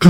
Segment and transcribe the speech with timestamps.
[0.04, 0.06] โ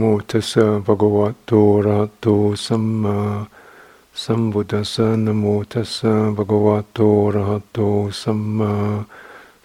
[0.00, 2.26] มตัสสะภะคะวะโตอะระหะโต
[2.66, 3.18] สัมมา
[4.22, 7.78] สัมพุทธัสสะนโมตัสสะภะคะวะโตอะระหะโต
[8.22, 8.72] สัมมา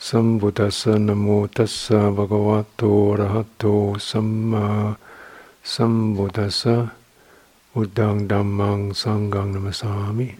[0.08, 3.64] สัมพุทธัสสะนโมตัสสะภะคะวะโตอะระหะโต
[4.10, 4.66] สัมมา
[5.64, 6.96] sambuddhassa
[7.70, 10.34] Buddhang dhammang sanghang namasami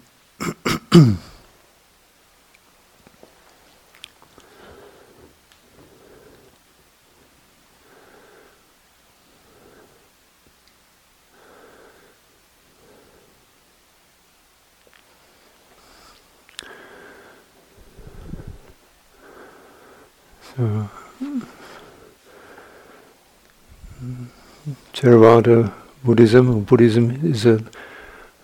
[25.40, 25.72] Theravada
[26.04, 27.64] Buddhism, or Buddhism is a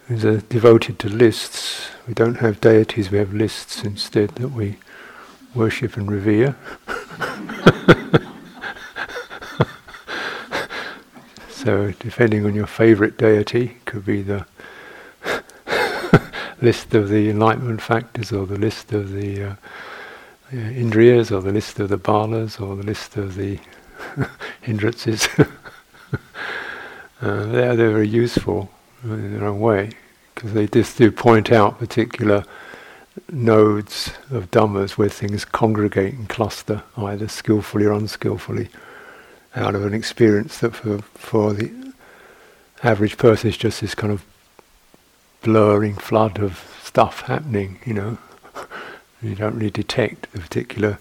[0.08, 1.88] is a devoted to lists.
[2.06, 4.76] We don't have deities; we have lists instead that we
[5.54, 6.56] worship and revere.
[11.50, 14.46] so, depending on your favorite deity, could be the
[16.62, 19.54] list of the enlightenment factors, or the list of the uh,
[20.50, 23.58] indriyas, or the list of the balas, or the list of the
[24.62, 25.28] hindrances.
[27.20, 28.70] Uh, they're, they're very useful
[29.02, 29.90] in their own way
[30.34, 32.44] because they just do point out particular
[33.30, 38.68] nodes of dhammas where things congregate and cluster, either skillfully or unskillfully,
[39.54, 41.92] out of an experience that for, for the
[42.82, 44.24] average person is just this kind of
[45.42, 48.18] blurring flood of stuff happening, you know.
[49.22, 50.98] you don't really detect the particular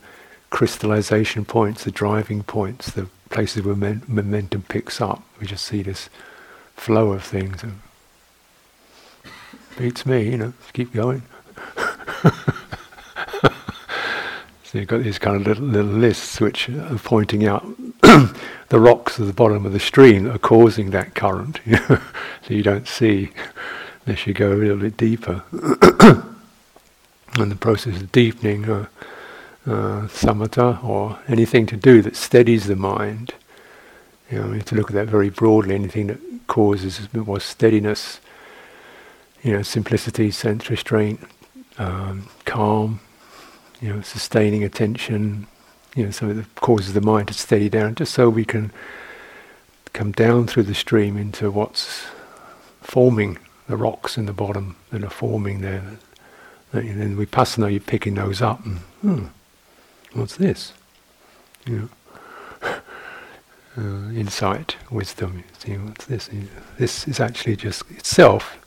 [0.50, 5.22] crystallization points, the driving points, the places where men- momentum picks up.
[5.42, 6.10] We just see this
[6.78, 7.64] flow of things.
[7.64, 7.82] And
[9.78, 11.22] beats me, you know, keep going.
[14.64, 17.66] so you've got these kind of little, little lists which are pointing out
[18.02, 21.60] the rocks at the bottom of the stream that are causing that current.
[21.66, 22.00] You know?
[22.48, 23.32] so you don't see
[24.06, 25.44] unless you go a little bit deeper.
[27.38, 28.70] and the process of deepening.
[28.70, 28.86] Uh,
[29.66, 33.34] uh, samatha or anything to do that steadies the mind.
[34.32, 35.76] You know, we have to look at that very broadly.
[35.76, 38.20] Anything that causes more steadiness,
[39.44, 41.20] you know, simplicity, sense restraint,
[41.78, 43.00] um, calm,
[43.82, 45.48] you know, sustaining attention,
[45.96, 48.72] you know, something that causes the mind to steady down, just so we can
[49.94, 52.06] come down through the stream into what's
[52.82, 53.38] forming
[53.68, 55.84] the rocks in the bottom that are forming there.
[56.74, 59.26] And then we pass, now you're picking those up and, hmm,
[60.16, 60.72] What's this?
[61.66, 61.90] You
[62.62, 62.70] know,
[63.78, 65.38] uh, insight, wisdom.
[65.38, 66.30] You See, what's this?
[66.78, 68.58] This is actually just itself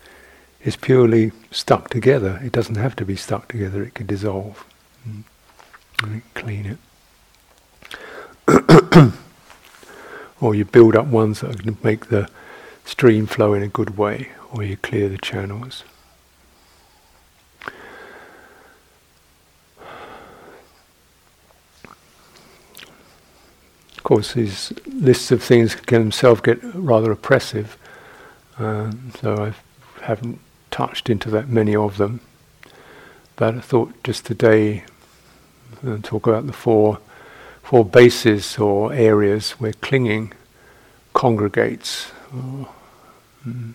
[0.63, 2.39] is purely stuck together.
[2.45, 3.83] It doesn't have to be stuck together.
[3.83, 4.67] It can dissolve.
[5.09, 6.23] Mm.
[6.35, 6.79] Clean it.
[10.41, 12.29] or you build up ones that are going to make the
[12.85, 15.85] stream flow in a good way, or you clear the channels.
[24.09, 27.77] Course, these lists of things can themselves get rather oppressive,
[28.59, 30.39] uh, so I haven't
[30.71, 32.21] touched into that many of them.
[33.37, 34.85] But I thought just today
[35.87, 37.01] uh, talk about the four
[37.63, 40.33] four bases or areas where clinging
[41.13, 42.67] congregates, or,
[43.47, 43.75] mm,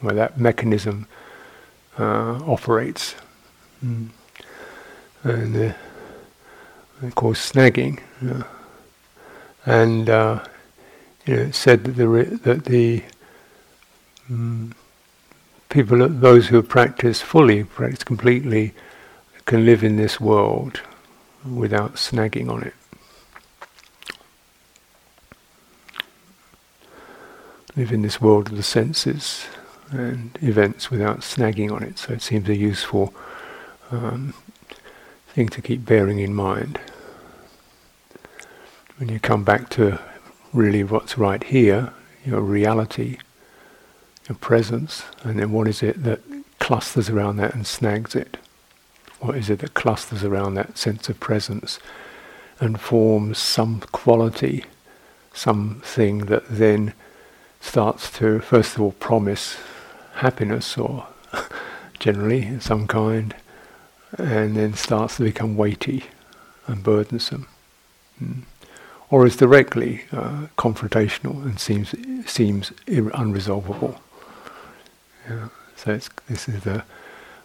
[0.00, 1.06] where that mechanism
[1.98, 3.14] uh, operates.
[3.82, 4.10] Mm.
[5.22, 5.74] And uh,
[7.00, 8.00] of course, snagging.
[8.22, 8.44] Uh,
[9.66, 10.44] and uh,
[11.26, 13.02] you know, said that the that the
[14.28, 14.74] um,
[15.68, 18.74] people, those who practice fully, practice completely,
[19.46, 20.80] can live in this world
[21.44, 22.74] without snagging on it.
[27.76, 29.46] Live in this world of the senses
[29.90, 31.98] and events without snagging on it.
[31.98, 33.12] So it seems a useful
[33.90, 34.32] um,
[35.28, 36.78] thing to keep bearing in mind
[38.98, 39.98] when you come back to
[40.52, 41.92] really what's right here,
[42.24, 43.18] your reality,
[44.28, 46.20] your presence, and then what is it that
[46.60, 48.36] clusters around that and snags it?
[49.18, 51.80] What is it that clusters around that sense of presence
[52.60, 54.64] and forms some quality,
[55.32, 56.94] something that then
[57.60, 59.56] starts to, first of all, promise
[60.16, 61.08] happiness or
[61.98, 63.34] generally some kind,
[64.16, 66.04] and then starts to become weighty
[66.68, 67.48] and burdensome.
[68.22, 68.44] Mm
[69.14, 71.90] or is directly uh, confrontational and seems
[72.28, 72.70] seems
[73.22, 73.96] unresolvable.
[75.30, 75.50] Yeah.
[75.76, 76.82] So this is the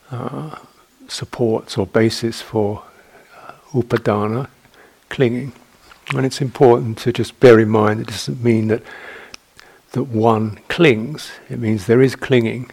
[0.10, 0.56] uh,
[1.08, 2.82] supports or basis for
[3.38, 4.48] uh, upadana,
[5.10, 5.54] clinging.
[6.16, 8.82] And it's important to just bear in mind it doesn't mean that
[9.92, 11.34] that one clings.
[11.52, 12.72] It means there is clinging.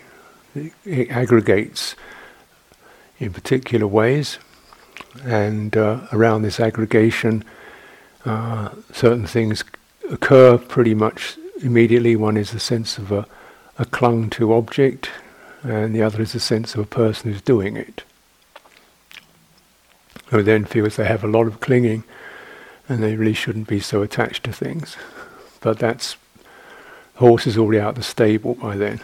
[0.54, 1.96] It, it aggregates
[3.18, 4.38] in particular ways,
[5.22, 7.44] and uh, around this aggregation,
[8.26, 9.64] uh, certain things
[10.10, 12.16] occur pretty much immediately.
[12.16, 13.26] One is the sense of a,
[13.78, 15.10] a clung to object,
[15.62, 18.02] and the other is the sense of a person who's doing it,
[20.26, 22.04] who then feels they have a lot of clinging
[22.88, 24.96] and they really shouldn't be so attached to things.
[25.60, 26.16] But that's
[27.14, 29.00] the horse is already out the stable by then.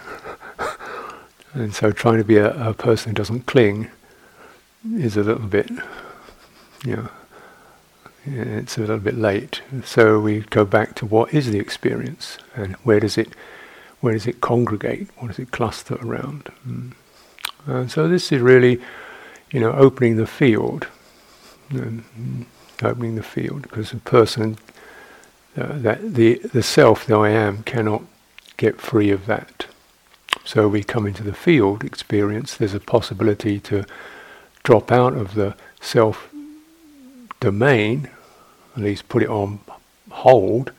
[1.54, 3.90] and so trying to be a, a, person who doesn't cling
[4.94, 5.70] is a little bit,
[6.84, 7.08] you know,
[8.24, 9.62] it's a little bit late.
[9.84, 13.28] So we go back to what is the experience and where does it,
[14.00, 15.08] where does it congregate?
[15.16, 16.50] What does it cluster around?
[16.66, 16.92] Mm.
[17.66, 18.80] And so this is really,
[19.50, 20.86] you know, opening the field.
[21.70, 22.46] And, mm,
[22.84, 24.58] opening the field because a person
[25.56, 28.02] uh, that the the self the I am cannot
[28.56, 29.66] get free of that.
[30.44, 32.56] So we come into the field experience.
[32.56, 33.84] There's a possibility to
[34.62, 36.31] drop out of the self
[37.42, 38.08] domain,
[38.76, 39.58] at least put it on
[40.10, 40.70] hold,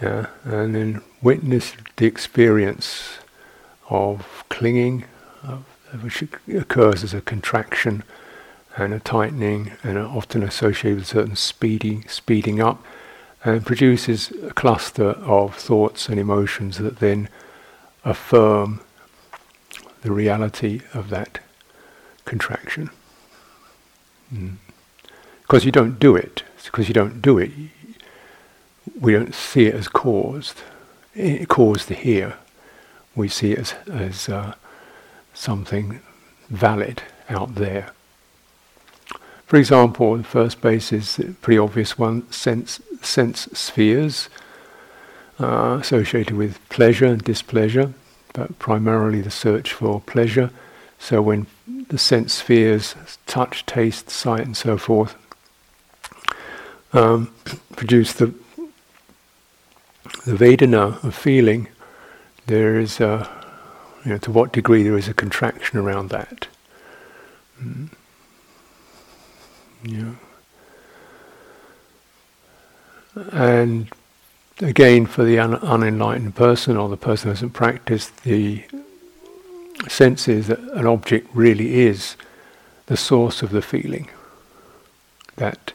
[0.00, 3.18] yeah, and then witness the experience
[3.90, 5.04] of clinging,
[6.00, 8.02] which occurs as a contraction
[8.76, 12.82] and a tightening, and are often associated with certain speeding, speeding up,
[13.44, 17.28] and produces a cluster of thoughts and emotions that then
[18.02, 18.80] affirm
[20.00, 21.40] the reality of that
[22.24, 22.88] contraction.
[24.32, 24.56] Mm.
[25.46, 27.52] Because you don't do it, because you don't do it,
[29.00, 30.62] we don't see it as caused,
[31.14, 32.34] it caused here.
[33.14, 34.54] We see it as, as uh,
[35.34, 36.00] something
[36.50, 37.92] valid out there.
[39.46, 44.28] For example, the first base is a pretty obvious one sense, sense spheres
[45.38, 47.92] uh, associated with pleasure and displeasure,
[48.32, 50.50] but primarily the search for pleasure.
[50.98, 51.46] So when
[51.88, 52.96] the sense spheres,
[53.28, 55.14] touch, taste, sight, and so forth,
[56.96, 57.32] um,
[57.76, 58.34] produce the
[60.24, 61.68] the Vedana of feeling,
[62.46, 63.28] there is a,
[64.04, 66.48] you know, to what degree there is a contraction around that.
[67.62, 67.88] Mm.
[69.84, 70.14] Yeah.
[73.32, 73.88] And
[74.60, 78.64] again, for the un- unenlightened person or the person who hasn't practiced, the
[79.88, 82.16] sense is that an object really is
[82.86, 84.08] the source of the feeling.
[85.36, 85.72] That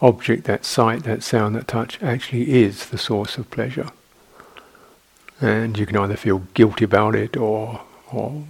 [0.00, 3.88] object, that sight, that sound, that touch actually is the source of pleasure.
[5.40, 7.82] And you can either feel guilty about it or,
[8.12, 8.44] or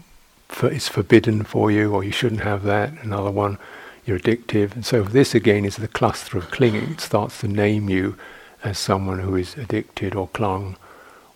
[0.48, 2.92] for it's forbidden for you or you shouldn't have that.
[3.02, 3.58] Another one
[4.04, 4.74] you're addictive.
[4.74, 6.92] And so this again is the cluster of clinging.
[6.92, 8.16] It starts to name you
[8.62, 10.76] as someone who is addicted or clung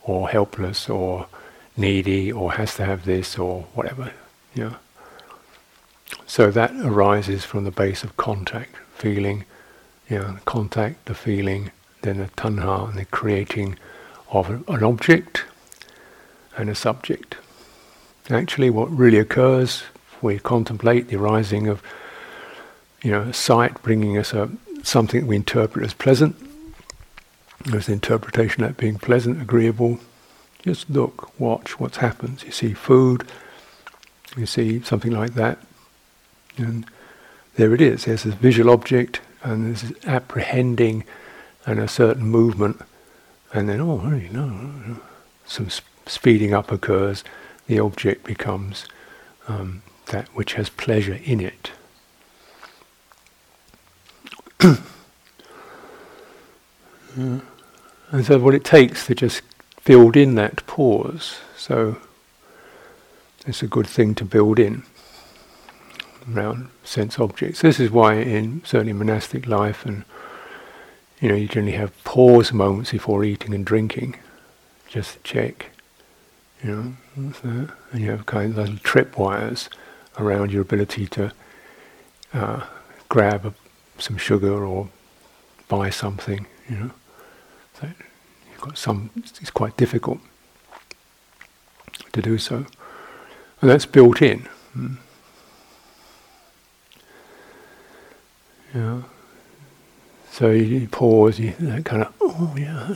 [0.03, 1.27] or helpless or
[1.77, 4.13] needy or has to have this or whatever.
[4.55, 4.75] Yeah.
[6.27, 9.45] So that arises from the base of contact, feeling,
[10.11, 11.71] you know, contact, the feeling,
[12.03, 13.79] then the tanha, and the creating
[14.31, 15.45] of an object
[16.57, 17.37] and a subject.
[18.29, 19.85] Actually, what really occurs,
[20.21, 21.83] we contemplate the arising of
[23.03, 24.51] you know, sight bringing us a,
[24.83, 26.37] something we interpret as pleasant.
[27.65, 30.01] There's the interpretation of that being pleasant, agreeable.
[30.63, 32.43] Just look, watch what happens.
[32.45, 33.27] You see food,
[34.37, 35.59] you see something like that,
[36.57, 36.87] and
[37.57, 38.05] there it is.
[38.05, 41.05] There's this visual object, and this apprehending
[41.67, 42.81] and a certain movement,
[43.53, 45.01] and then, oh, no, no,
[45.45, 47.25] some sp- speeding up occurs.
[47.67, 48.87] The object becomes
[49.49, 51.71] um, that which has pleasure in it.
[58.13, 59.43] And so what it takes to just
[59.85, 61.39] build in that pause.
[61.57, 61.97] So
[63.47, 64.83] it's a good thing to build in
[66.33, 67.63] around sense objects.
[67.63, 70.05] This is why in certainly monastic life and
[71.21, 74.19] you know, you generally have pause moments before eating and drinking.
[74.89, 75.67] Just to check.
[76.65, 79.69] You know, so, and you have kind of little tripwires
[80.19, 81.33] around your ability to
[82.35, 82.67] uh,
[83.09, 83.55] grab a
[84.01, 84.89] some sugar or
[85.69, 86.91] buy something, you know.
[87.81, 87.89] So
[88.51, 90.21] you've got some, it's quite difficult
[92.13, 92.67] to do so.
[93.61, 94.49] And that's built in.
[94.77, 94.97] Mm.
[100.31, 101.53] So you pause, you
[101.85, 102.95] kind of, oh yeah.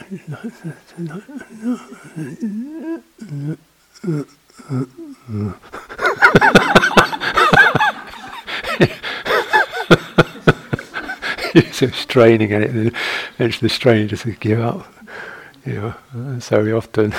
[11.80, 12.94] You're straining at it, and
[13.34, 14.86] eventually the strain just give up.
[15.66, 17.14] You know, so we often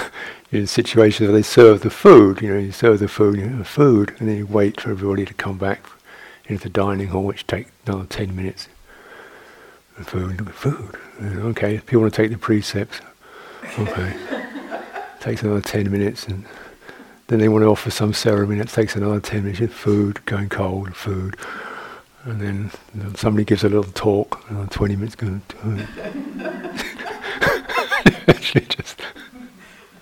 [0.52, 3.64] in situations where they serve the food, you know, you serve the food, you know,
[3.64, 5.86] food, and then you wait for everybody to come back
[6.46, 8.68] into the dining hall, which takes another ten minutes.
[10.04, 10.96] Food, food.
[11.22, 13.00] Okay, people want to take the precepts.
[13.80, 14.14] Okay,
[15.22, 16.46] takes another ten minutes, and
[17.28, 18.60] then they want to offer some ceremony.
[18.60, 19.74] it takes another ten minutes.
[19.74, 21.38] Food, going cold, food,
[22.26, 22.72] and then
[23.16, 24.44] somebody gives a little talk.
[24.50, 25.42] Another twenty minutes going.
[28.28, 29.02] Actually, just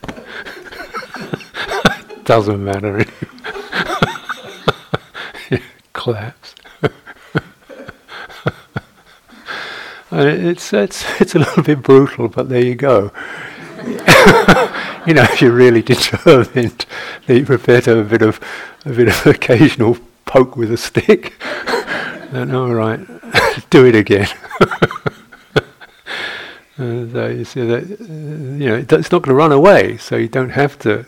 [2.24, 3.06] doesn't matter.
[5.94, 6.56] Collapse.
[10.20, 13.12] It's it's it's a little bit brutal, but there you go.
[15.06, 16.86] you know, if you're really determined,
[17.28, 18.40] that you prepare to have a bit of
[18.86, 21.34] a bit of occasional poke with a stick.
[22.32, 23.00] then all right,
[23.70, 24.28] do it again.
[26.76, 30.16] Uh, so you see that uh, you know it's not going to run away, so
[30.16, 31.06] you don't have to.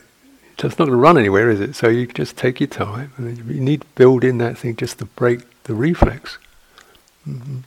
[0.57, 1.75] It's not going to run anywhere, is it?
[1.75, 4.99] So you just take your time, and you need to build in that thing just
[4.99, 6.37] to break the reflex.
[7.27, 7.61] Mm-hmm.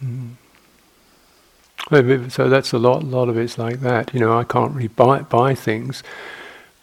[0.00, 0.32] Hmm.
[2.28, 3.02] So that's a lot.
[3.02, 4.12] A lot of it's like that.
[4.14, 6.02] You know, I can't really buy buy things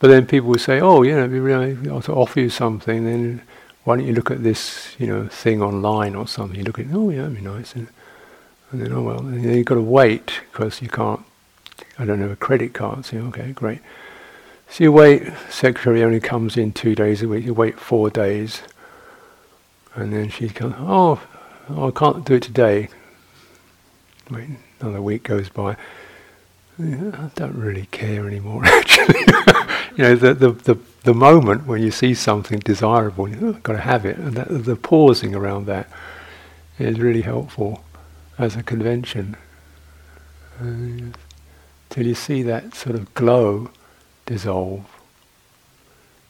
[0.02, 3.06] but then people will say, "Oh, you know, we really want to offer you something.
[3.06, 3.44] Then
[3.84, 6.58] why don't you look at this, you know, thing online or something?
[6.58, 7.88] You look at, oh yeah, that'd be nice." And,
[8.72, 11.22] and then, oh well, and then you've got to wait because you can't.
[12.00, 13.06] I don't have a credit card.
[13.06, 13.82] So okay, great.
[14.72, 15.24] So you wait.
[15.50, 17.44] Secretary only comes in two days a week.
[17.44, 18.62] You wait four days,
[19.96, 20.76] and then she comes.
[20.78, 21.22] Oh,
[21.70, 22.88] oh, I can't do it today.
[24.30, 24.48] Wait,
[24.80, 25.76] another week goes by.
[26.80, 29.20] I don't really care anymore, actually.
[29.98, 33.82] you know, the, the, the, the, moment when you see something desirable, you've got to
[33.82, 35.90] have it, and that, the pausing around that
[36.80, 37.84] is really helpful
[38.38, 39.36] as a convention.
[40.62, 41.12] Uh,
[41.90, 43.70] till you see that sort of glow
[44.32, 44.86] dissolve.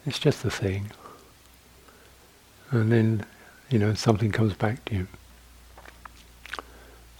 [0.05, 0.91] It's just a thing.
[2.71, 3.25] And then,
[3.69, 5.07] you know, something comes back to you.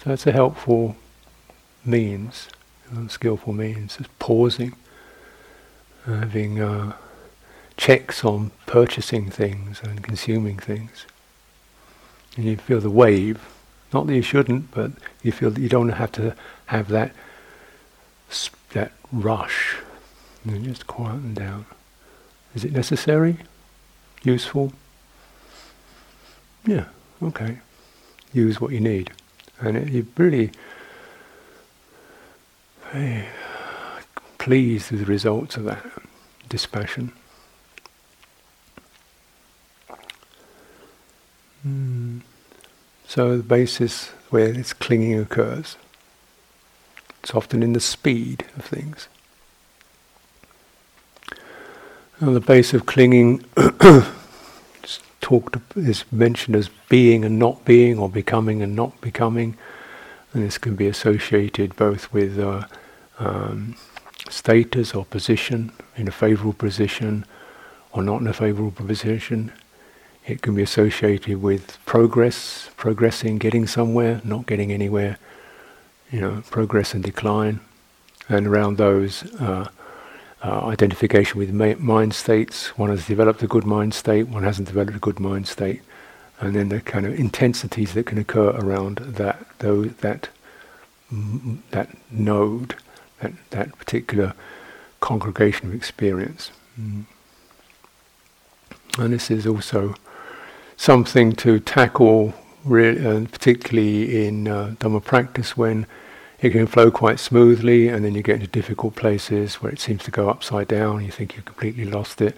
[0.04, 0.96] So it's a helpful
[1.86, 2.48] means,
[2.96, 4.76] a skillful means, of pausing
[6.06, 6.94] having uh,
[7.78, 11.06] checks on purchasing things and consuming things.
[12.36, 13.40] And you feel the wave.
[13.94, 16.36] Not that you shouldn't, but you feel that you don't have to
[16.68, 17.12] have that
[18.72, 19.76] that rush.
[20.44, 21.66] And just quieten down.
[22.56, 23.38] Is it necessary?
[24.24, 24.74] Useful?
[26.66, 26.86] Yeah,
[27.22, 27.60] okay.
[28.34, 29.12] Use what you need.
[29.60, 30.52] And it, you really
[32.92, 33.28] hey,
[34.38, 35.86] pleased with the results of that
[36.50, 37.14] dispassion.
[41.66, 42.22] Mm.
[43.08, 45.78] So the basis where this clinging occurs,
[47.22, 49.08] it's often in the speed of things.
[52.22, 53.44] And the base of clinging
[55.22, 59.58] talked is mentioned as being and not being, or becoming and not becoming,
[60.32, 62.68] and this can be associated both with uh,
[63.18, 63.76] um,
[64.30, 67.26] status or position in a favorable position
[67.92, 69.52] or not in a favorable position.
[70.28, 75.18] It can be associated with progress, progressing, getting somewhere, not getting anywhere,
[76.12, 77.62] you know, progress and decline.
[78.30, 79.70] And around those, uh,
[80.44, 82.78] uh, identification with ma- mind states.
[82.78, 85.82] One has developed a good mind state, one hasn't developed a good mind state.
[86.40, 90.30] And then the kind of intensities that can occur around that, those, that,
[91.70, 92.76] that node
[93.22, 94.34] that, that particular
[95.00, 96.52] congregation of experience.
[96.80, 97.06] Mm.
[98.98, 99.96] And this is also
[100.76, 102.34] something to tackle,
[102.66, 105.86] really, uh, particularly in uh, Dhamma practice when
[106.42, 110.04] it can flow quite smoothly and then you get into difficult places where it seems
[110.04, 112.36] to go upside down, you think you've completely lost it.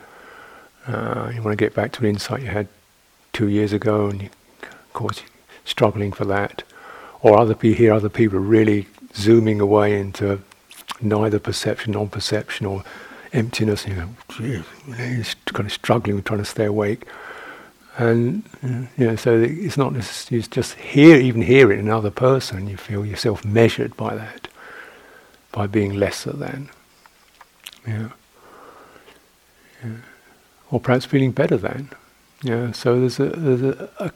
[0.85, 2.67] Uh, you want to get back to an insight you had
[3.31, 4.29] two years ago and you,
[4.61, 5.29] of course you're
[5.63, 6.63] struggling for that.
[7.21, 10.41] Or other people hear other people really zooming away into
[11.01, 12.83] neither perception, non-perception, or
[13.31, 13.87] emptiness.
[13.87, 14.63] You know,
[14.97, 17.05] he's kind of struggling with trying to stay awake,
[17.97, 18.43] and
[18.97, 22.67] you know, so it's not necessarily you just hear, even hear it in another person.
[22.67, 24.47] You feel yourself measured by that,
[25.51, 26.69] by being lesser than.
[27.87, 28.09] Yeah.
[29.83, 29.91] yeah.
[30.71, 31.89] or perhaps feeling better than.
[32.41, 34.11] Yeah, so there's a, there's a, a,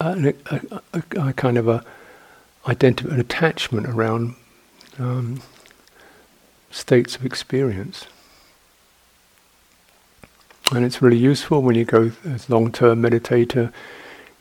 [0.00, 1.84] a, a kind of a
[2.64, 4.34] identi- an attachment around
[4.98, 5.42] um,
[6.70, 8.06] states of experience.
[10.72, 13.72] And it's really useful when you go as long-term meditator,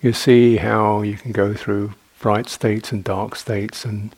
[0.01, 4.15] you see how you can go through bright states and dark states and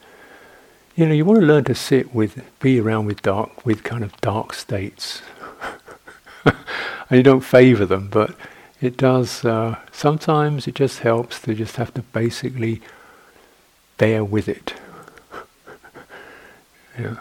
[0.97, 4.03] you know, you want to learn to sit with, be around with dark, with kind
[4.03, 5.21] of dark states.
[6.45, 6.55] and
[7.11, 8.35] you don't favor them, but
[8.81, 12.81] it does, uh, sometimes it just helps to just have to basically
[13.99, 14.73] bear with it.
[16.99, 17.17] yeah.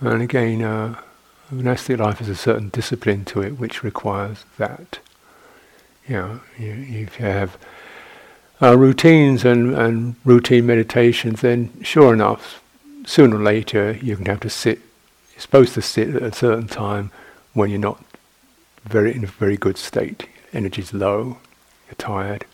[0.00, 1.00] And again, uh,
[1.52, 4.98] monastic life has a certain discipline to it which requires that.
[6.08, 7.56] You know, you, if you have
[8.60, 12.62] uh, routines and, and routine meditations, then sure enough,
[13.04, 14.80] sooner or later you're going to have to sit.
[15.32, 17.10] You're supposed to sit at a certain time
[17.52, 18.02] when you're not
[18.84, 20.28] very in a very good state.
[20.52, 21.38] Energy's low,
[21.86, 22.44] you're tired,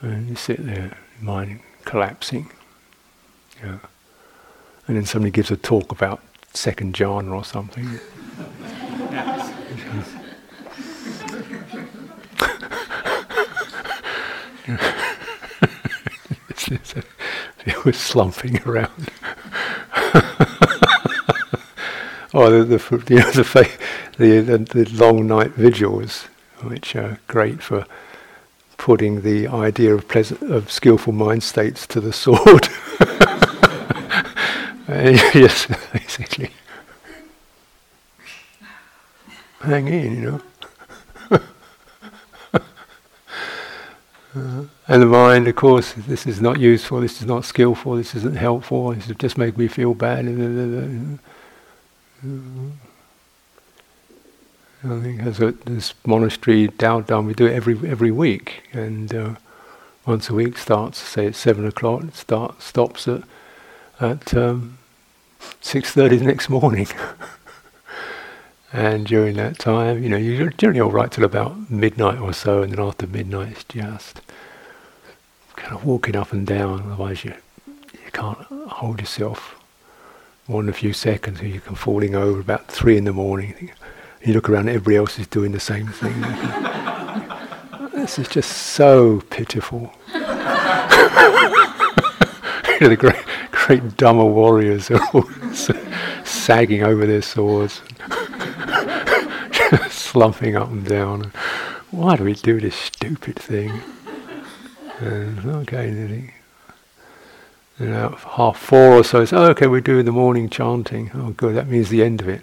[0.00, 2.50] and you sit there, mind collapsing.
[3.62, 3.78] Yeah.
[4.86, 6.20] And then somebody gives a talk about
[6.56, 8.00] second jhana or something.
[17.66, 18.90] it was slumping around.
[22.34, 23.70] oh, the the you know, the,
[24.18, 26.24] the, the, the long night vigils,
[26.62, 27.86] which are great for
[28.76, 32.68] putting the idea of pleasant, of skillful mind states to the sword.
[34.88, 36.50] yes, basically.
[39.58, 40.40] Hang in, you know.
[41.32, 41.38] Uh,
[44.86, 48.36] and the mind, of course, this is not useful, this is not skillful, this isn't
[48.36, 50.24] helpful, this just make me feel bad.
[50.24, 50.30] I
[55.00, 59.34] think as a, this monastery Taotam, we do it every every week, and uh,
[60.06, 63.22] once a week starts, say at seven o'clock, start, stops at
[64.00, 64.78] at um,
[65.60, 66.88] six thirty the next morning.
[68.72, 72.62] and during that time, you know, you're generally all right till about midnight or so,
[72.62, 74.20] and then after midnight, it's just
[75.56, 76.92] kind of walking up and down.
[76.92, 77.34] Otherwise, you
[77.66, 79.56] you can't hold yourself
[80.48, 83.72] more than a few seconds, you can falling over about three in the morning.
[84.24, 86.20] You look around, everybody else is doing the same thing.
[87.92, 89.92] this is just so pitiful.
[90.12, 90.20] the
[92.96, 93.24] great,
[93.66, 97.82] great Dhamma warriors are sagging over their swords,
[99.90, 101.32] slumping up and down.
[101.90, 103.80] Why do we do this stupid thing?
[105.00, 105.90] And okay,
[107.80, 111.10] you know, half four or so, it's oh, okay, we're doing the morning chanting.
[111.12, 112.42] Oh, good, that means the end of it.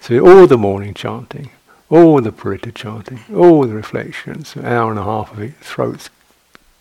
[0.00, 1.50] So all the morning chanting,
[1.88, 6.10] all the paritta chanting, all the reflections, an hour and a half of it, throat's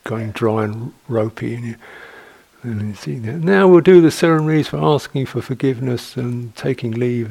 [0.06, 2.55] going dry and ropey, and you, and you see that.
[2.66, 7.28] Now we'll do the ceremonies for asking for forgiveness and taking leave.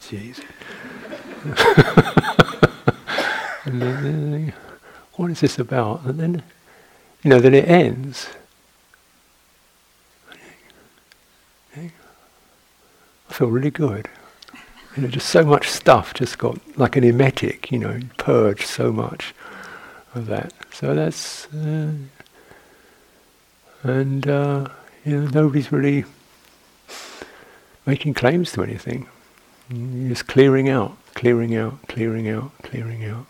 [0.00, 0.42] Jeez.
[3.64, 4.52] Oh,
[5.16, 6.04] what is this about?
[6.04, 6.42] And then
[7.22, 8.28] you know, then it ends.
[11.76, 11.90] I
[13.34, 14.08] feel really good.
[14.96, 18.92] You know, just so much stuff just got like an emetic, you know, purged so
[18.92, 19.34] much
[20.14, 20.52] of that.
[20.70, 21.92] So that's, uh,
[23.82, 24.68] and, uh,
[25.04, 26.04] you know, nobody's really
[27.86, 29.08] making claims to anything.
[29.70, 33.26] You're just clearing out, clearing out, clearing out, clearing out.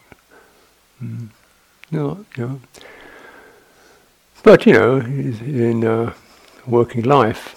[1.03, 1.29] Mm.
[1.91, 2.61] No, know,
[4.43, 6.15] but you know, in uh,
[6.67, 7.55] working life,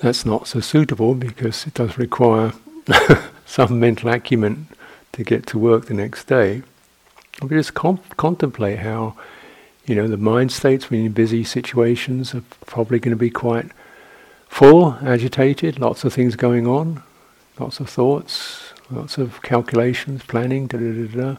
[0.00, 2.52] that's not so suitable because it does require
[3.46, 4.66] some mental acumen
[5.12, 6.62] to get to work the next day.
[7.42, 9.14] We just contemplate how,
[9.86, 13.30] you know, the mind states when you're in busy situations are probably going to be
[13.30, 13.70] quite
[14.48, 17.02] full, agitated, lots of things going on,
[17.58, 21.36] lots of thoughts, lots of calculations, planning, da da da da.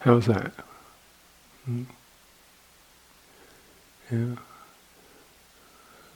[0.00, 0.52] How's that?
[1.68, 1.86] Mm.
[4.10, 4.36] Yeah.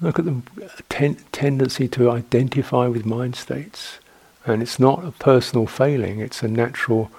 [0.01, 0.43] Look at the
[0.89, 3.99] ten- tendency to identify with mind states.
[4.47, 7.11] And it's not a personal failing, it's a natural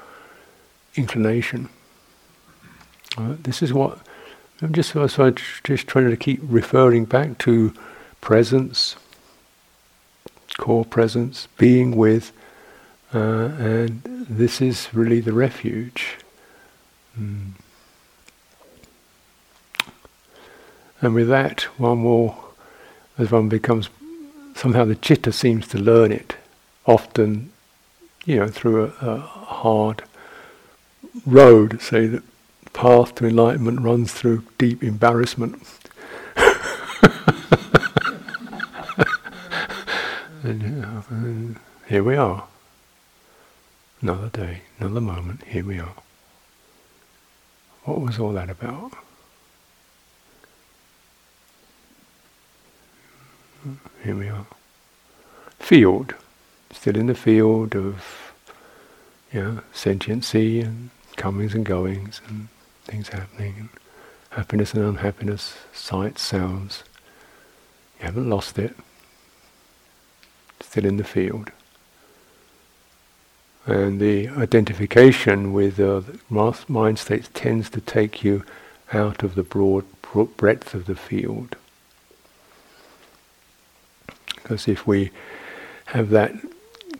[0.95, 1.69] inclination.
[3.17, 4.04] Uh, this is what
[4.61, 7.73] I'm just, so I'm just trying to keep referring back to
[8.21, 8.95] presence,
[10.57, 12.31] core presence, being with,
[13.13, 16.17] uh, and this is really the refuge.
[17.19, 17.51] Mm.
[21.01, 22.53] And with that, one will,
[23.17, 23.89] as one becomes,
[24.55, 26.35] somehow the chitta seems to learn it.
[26.85, 27.51] Often
[28.25, 30.03] you know, through a, a hard
[31.25, 32.23] road, say the
[32.75, 35.63] path to enlightenment runs through deep embarrassment.
[40.43, 41.55] and, and
[41.87, 42.45] here we are.
[44.01, 45.95] Another day, another moment, here we are.
[47.85, 48.91] What was all that about?
[54.03, 54.45] Here we are.
[55.59, 56.13] Field.
[56.71, 58.33] Still in the field of
[59.31, 62.49] yeah, sentiency and comings and goings and
[62.85, 63.69] things happening and
[64.29, 66.83] happiness and unhappiness, sights, sounds.
[67.99, 68.75] You haven't lost it.
[70.61, 71.51] Still in the field.
[73.65, 78.43] And the identification with uh, mind states tends to take you
[78.93, 79.85] out of the broad
[80.37, 81.55] breadth of the field.
[84.35, 85.09] Because if we
[85.85, 86.33] have that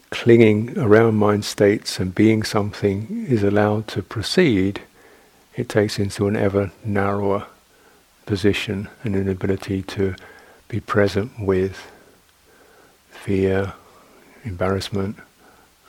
[0.10, 4.82] clinging around mind states and being something is allowed to proceed,
[5.56, 7.48] it takes into an ever narrower
[8.26, 10.16] position and an ability to
[10.68, 11.92] be present with
[13.10, 13.74] fear,
[14.44, 15.18] embarrassment,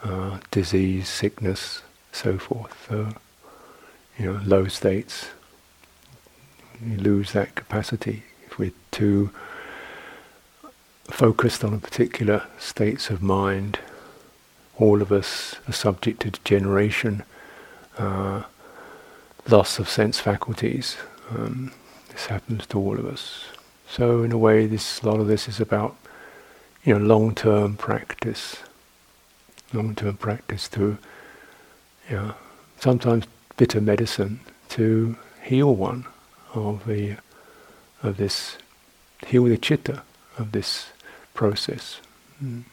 [0.03, 2.87] uh, disease, sickness, so forth.
[2.89, 3.09] So,
[4.19, 5.29] you know, low states.
[6.85, 9.31] You lose that capacity if we're too
[11.05, 13.79] focused on a particular states of mind.
[14.79, 17.23] All of us are subject to degeneration,
[17.99, 18.43] uh,
[19.49, 20.97] loss of sense faculties.
[21.31, 21.73] Um,
[22.11, 23.47] this happens to all of us.
[23.89, 25.97] So, in a way, this a lot of this is about
[26.85, 28.57] you know long-term practice
[29.73, 30.99] long-term practice to,
[32.09, 32.35] you know,
[32.79, 33.25] sometimes
[33.57, 36.07] bitter medicine to heal one
[36.55, 37.17] of the
[38.03, 38.59] of this,
[39.27, 40.03] heal the chitta
[40.39, 40.89] of this
[41.35, 42.01] process.
[42.43, 42.65] Mm.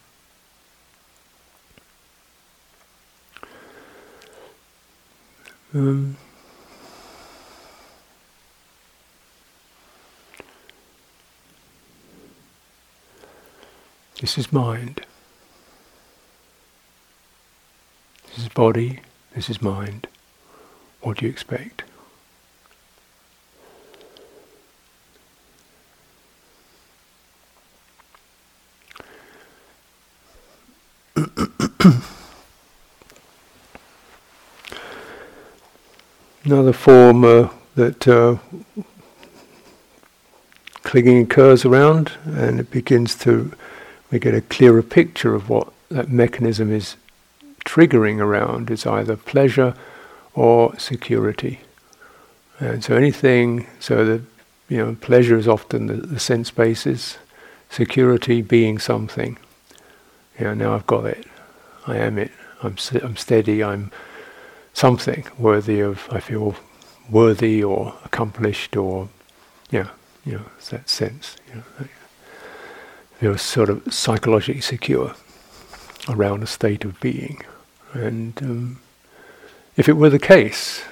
[5.74, 6.18] Um,
[14.24, 15.02] this is mind.
[18.28, 19.02] This is body,
[19.36, 20.08] this is mind.
[21.02, 21.84] What do you expect?
[36.46, 38.38] Another form uh, that uh,
[40.84, 43.52] clinging occurs around, and it begins to,
[44.14, 46.98] we get a clearer picture of what that mechanism is
[47.66, 49.74] triggering around is either pleasure
[50.36, 51.62] or security.
[52.60, 54.22] And so anything, so that,
[54.70, 57.18] you know, pleasure is often the, the sense basis,
[57.72, 59.36] security being something.
[60.38, 61.26] You know, now I've got it,
[61.88, 62.30] I am it,
[62.62, 63.90] I'm, I'm steady, I'm
[64.74, 66.56] something worthy of, I feel
[67.10, 69.10] worthy or accomplished or,
[69.72, 69.90] yeah,
[70.24, 71.36] you know, that sense.
[71.50, 71.88] You know,
[73.24, 75.16] feel sort of psychologically secure
[76.10, 77.42] around a state of being.
[77.94, 78.82] And um,
[79.78, 80.84] if it were the case,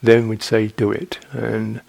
[0.00, 1.18] then we'd say do it.
[1.32, 1.80] And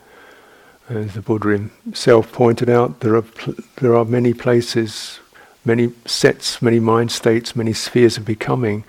[0.90, 5.20] as the Buddha himself pointed out, there are pl- there are many places,
[5.64, 8.86] many sets, many mind states, many spheres of becoming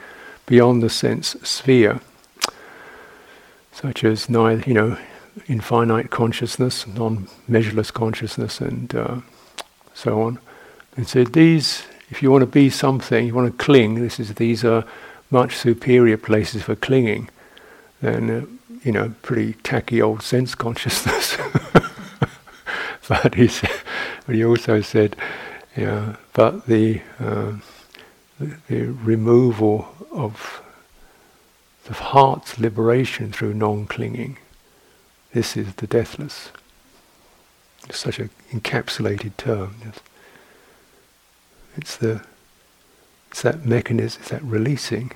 [0.47, 2.01] beyond the sense sphere,
[3.71, 4.97] such as neither, you know,
[5.47, 9.17] infinite consciousness, non-measureless consciousness, and uh,
[9.99, 10.39] so on.
[10.97, 13.97] And so these, if you want to be something, you want to cling.
[13.97, 14.85] This is these are
[15.31, 17.29] much superior places for clinging
[18.01, 18.47] than, uh,
[18.85, 21.37] you know, pretty tacky old sense consciousness.
[23.09, 23.73] but he said,
[24.25, 25.17] but he also said,
[25.77, 27.55] yeah, but the, uh,
[28.39, 30.63] the, the removal of
[31.87, 34.39] the heart's liberation through non-clinging.
[35.33, 36.51] This is the deathless.
[37.89, 39.77] It's such an encapsulated term.
[41.77, 42.23] It's the
[43.31, 45.13] it's that mechanism, it's that releasing,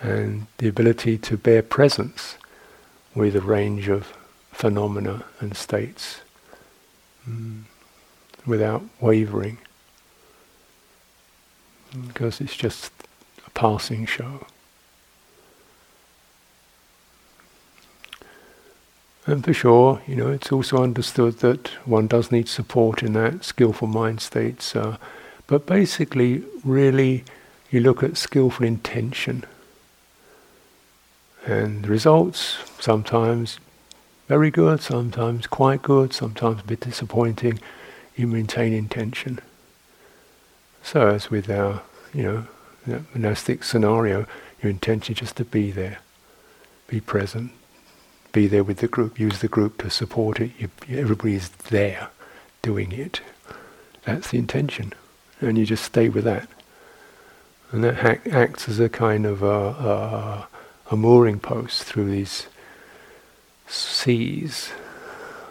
[0.00, 2.36] and the ability to bear presence
[3.14, 4.12] with a range of
[4.52, 6.20] phenomena and states
[7.28, 7.62] mm,
[8.44, 9.58] without wavering,
[12.08, 12.92] because it's just
[13.46, 14.46] a passing show.
[19.26, 23.44] And for sure, you know, it's also understood that one does need support in that
[23.44, 24.74] skillful mind states.
[24.74, 24.96] Uh,
[25.46, 27.24] but basically, really,
[27.70, 29.44] you look at skillful intention.
[31.44, 33.58] And the results, sometimes
[34.28, 37.58] very good, sometimes quite good, sometimes a bit disappointing.
[38.16, 39.40] You maintain intention.
[40.82, 41.82] So, as with our,
[42.14, 42.46] you
[42.86, 44.26] know, monastic scenario,
[44.62, 45.98] your intention is just to be there,
[46.86, 47.52] be present,
[48.32, 50.52] be there with the group, use the group to support it.
[50.58, 52.08] You, everybody is there
[52.62, 53.20] doing it.
[54.04, 54.92] That's the intention.
[55.40, 56.48] And you just stay with that.
[57.72, 60.48] And that ha- acts as a kind of a, a,
[60.90, 62.46] a mooring post through these
[63.66, 64.72] seas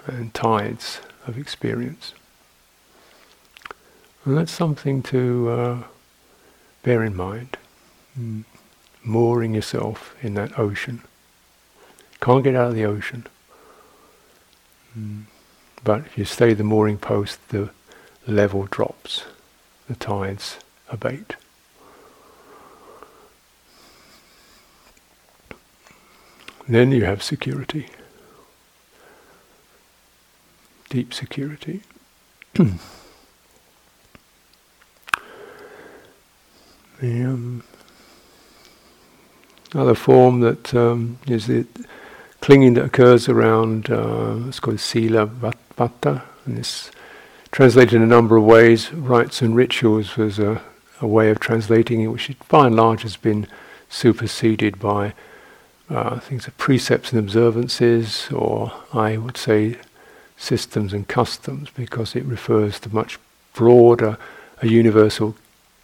[0.06, 2.14] and tides of experience.
[4.26, 5.84] And that's something to uh,
[6.84, 7.58] bear in mind.
[8.20, 8.44] Mm.
[9.02, 11.02] Mooring yourself in that ocean.
[12.22, 13.26] Can't get out of the ocean.
[14.98, 15.24] Mm.
[15.84, 17.70] But if you stay the mooring post, the
[18.28, 19.24] level drops,
[19.88, 20.58] the tides
[20.90, 21.36] abate.
[26.68, 27.88] Then you have security,
[30.90, 31.82] deep security.
[32.54, 32.74] the
[37.02, 37.64] um,
[39.96, 41.66] form that um, is the
[42.42, 46.92] clinging that occurs around, uh, it's called sila vata, and it's
[47.52, 48.92] translated in a number of ways.
[48.94, 50.62] Rites and rituals was a,
[51.02, 53.48] a way of translating it, which by and large has been
[53.90, 55.14] superseded by
[55.90, 59.78] uh, things of precepts and observances, or I would say
[60.38, 63.18] systems and customs, because it refers to much
[63.54, 64.18] broader,
[64.62, 65.36] a universal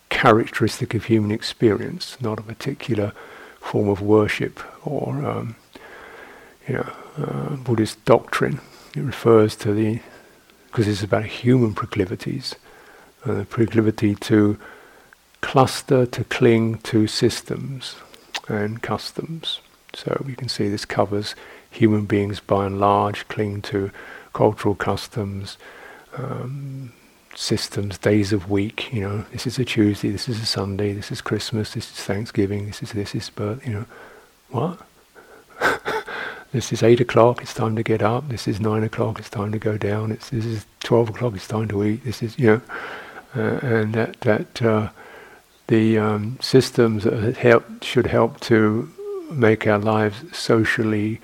[0.09, 3.11] characteristic of human experience, not a particular
[3.59, 5.55] form of worship or um,
[6.67, 8.59] you know uh, Buddhist doctrine.
[8.95, 9.99] It refers to the
[10.67, 12.55] because it's about human proclivities,
[13.25, 14.57] uh, the proclivity to
[15.39, 17.95] cluster, to cling to systems
[18.49, 19.61] and customs.
[19.93, 21.35] So we can see this covers
[21.71, 23.91] human beings by and large cling to
[24.33, 25.57] cultural customs,
[26.17, 26.91] um,
[27.35, 28.91] systems, days of week.
[28.91, 32.03] You know, this is a Tuesday, this is a Sunday, this is Christmas, this is
[32.03, 33.65] Thanksgiving, this is this is birth.
[33.65, 33.85] You know,
[34.49, 34.79] what?
[36.55, 37.41] This is eight o'clock.
[37.41, 38.29] It's time to get up.
[38.29, 39.19] This is nine o'clock.
[39.19, 40.09] It's time to go down.
[40.09, 41.35] It's this is twelve o'clock.
[41.35, 42.05] It's time to eat.
[42.05, 42.61] This is you know,
[43.35, 44.89] uh, and that that uh,
[45.67, 48.89] the um, systems that help should help to
[49.29, 51.19] make our lives socially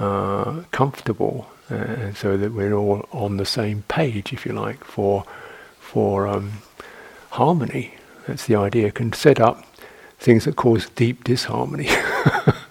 [0.00, 5.24] uh, comfortable, uh, so that we're all on the same page, if you like, for
[5.78, 6.54] for um,
[7.30, 7.94] harmony.
[8.26, 8.90] That's the idea.
[8.90, 9.64] Can set up
[10.18, 11.88] things that cause deep disharmony,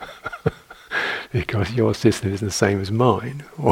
[1.32, 3.44] because your system isn't the same as mine.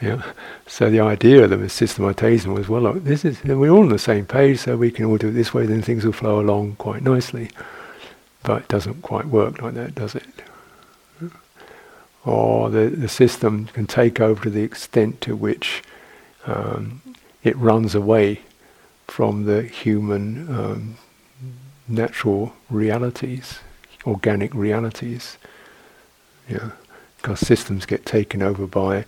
[0.00, 0.22] yeah.
[0.66, 2.82] So the idea of them is systematization was well.
[2.82, 5.32] Look, this is we're all on the same page, so we can all do it
[5.32, 5.66] this way.
[5.66, 7.50] Then things will flow along quite nicely.
[8.42, 10.24] But it doesn't quite work like that, does it?
[12.24, 15.82] Or the, the system can take over to the extent to which
[16.46, 17.02] um,
[17.42, 18.40] it runs away
[19.06, 20.96] from the human um,
[21.88, 23.60] natural realities,
[24.06, 25.36] organic realities.
[26.50, 26.70] Yeah,
[27.16, 29.04] because systems get taken over by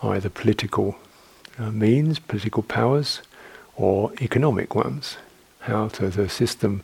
[0.00, 0.96] either political
[1.58, 3.20] uh, means, political powers,
[3.74, 5.16] or economic ones.
[5.60, 6.82] How to the system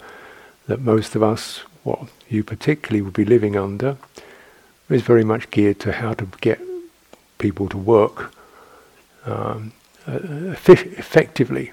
[0.66, 3.96] that most of us what you particularly would be living under
[4.88, 6.60] is very much geared to how to get
[7.38, 8.34] people to work
[9.24, 9.72] um,
[10.08, 10.18] uh,
[10.66, 11.72] effectively.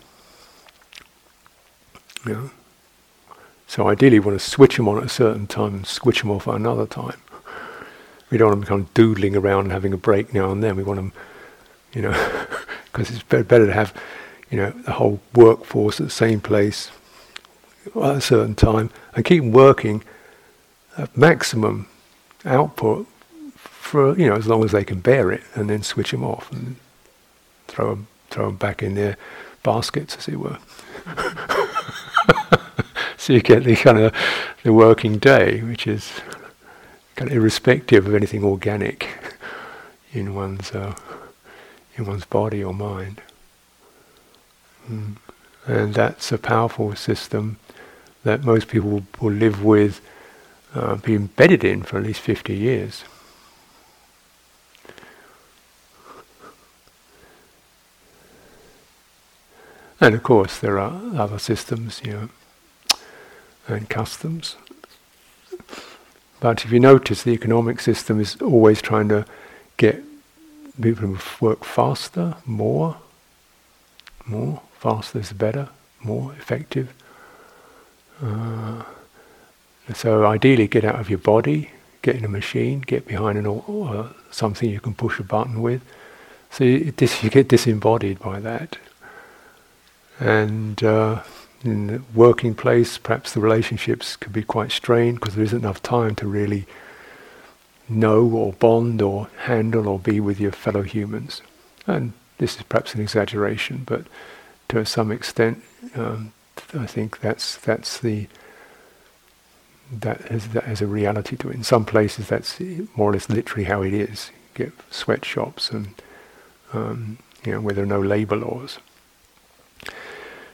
[2.25, 2.51] You know?
[3.67, 6.31] So ideally, you want to switch them on at a certain time and switch them
[6.31, 7.19] off at another time.
[8.29, 10.75] We don't want them kind of doodling around and having a break now and then.
[10.75, 11.13] We want them,
[11.93, 12.11] you know,
[12.85, 13.93] because it's better to have,
[14.49, 16.91] you know, the whole workforce at the same place
[17.95, 20.03] at a certain time and keep working
[20.97, 21.87] at maximum
[22.45, 23.07] output
[23.87, 26.51] for you know as long as they can bear it, and then switch them off
[26.51, 26.75] and
[27.67, 29.17] throw them throw them back in their
[29.63, 30.57] baskets, as it were.
[33.17, 34.13] so you get the kind of
[34.63, 36.11] the working day, which is
[37.17, 39.09] kind of irrespective of anything organic
[40.13, 40.95] in one's uh,
[41.95, 43.21] in one's body or mind.
[44.89, 45.17] Mm.
[45.65, 47.57] And that's a powerful system
[48.23, 49.99] that most people will, will live with,
[50.73, 53.03] uh, be embedded in for at least 50 years.
[59.99, 62.29] And of course, there are other systems, you know,
[63.67, 64.55] and customs.
[66.39, 69.25] But if you notice, the economic system is always trying to
[69.77, 70.03] get
[70.81, 72.97] people to work faster, more,
[74.25, 75.69] more, faster is better,
[76.03, 76.93] more effective.
[78.21, 78.83] Uh,
[79.93, 81.71] so ideally, get out of your body,
[82.01, 85.81] get in a machine, get behind an uh, something you can push a button with.
[86.51, 88.77] So you, you get disembodied by that,
[90.19, 91.23] and uh,
[91.63, 95.81] in the working place, perhaps the relationships could be quite strained because there isn't enough
[95.81, 96.65] time to really
[97.89, 101.41] know or bond or handle or be with your fellow humans.
[101.85, 104.05] And this is perhaps an exaggeration, but
[104.69, 105.63] to some extent,
[105.95, 106.33] um,
[106.73, 108.27] I think that's that's the
[109.91, 111.55] that has, that has a reality to it.
[111.55, 112.59] In some places, that's
[112.95, 114.31] more or less literally how it is.
[114.57, 115.93] You get sweatshops and
[116.73, 118.79] um, you know where there are no labour laws.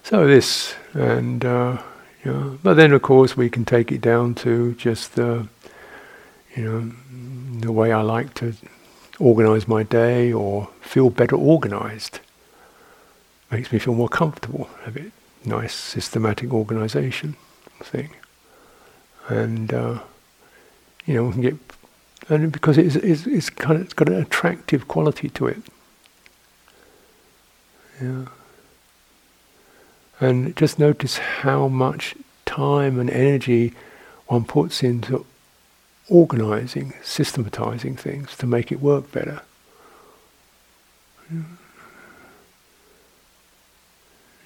[0.03, 1.81] So this and uh,
[2.23, 5.43] you know, but then of course we can take it down to just uh,
[6.55, 6.91] you know
[7.61, 8.53] the way I like to
[9.19, 12.19] organize my day or feel better organized.
[13.49, 15.11] Makes me feel more comfortable, a bit
[15.45, 17.35] nice systematic organization
[17.81, 18.09] thing.
[19.27, 19.99] And, uh,
[21.05, 21.55] you know, we can get,
[22.29, 25.61] and because it's, it's, it's kind of, it's got an attractive quality to it.
[28.01, 28.25] Yeah.
[30.19, 33.73] And just notice how much time and energy
[34.27, 35.25] one puts into
[36.09, 39.41] organizing, systematizing things to make it work better.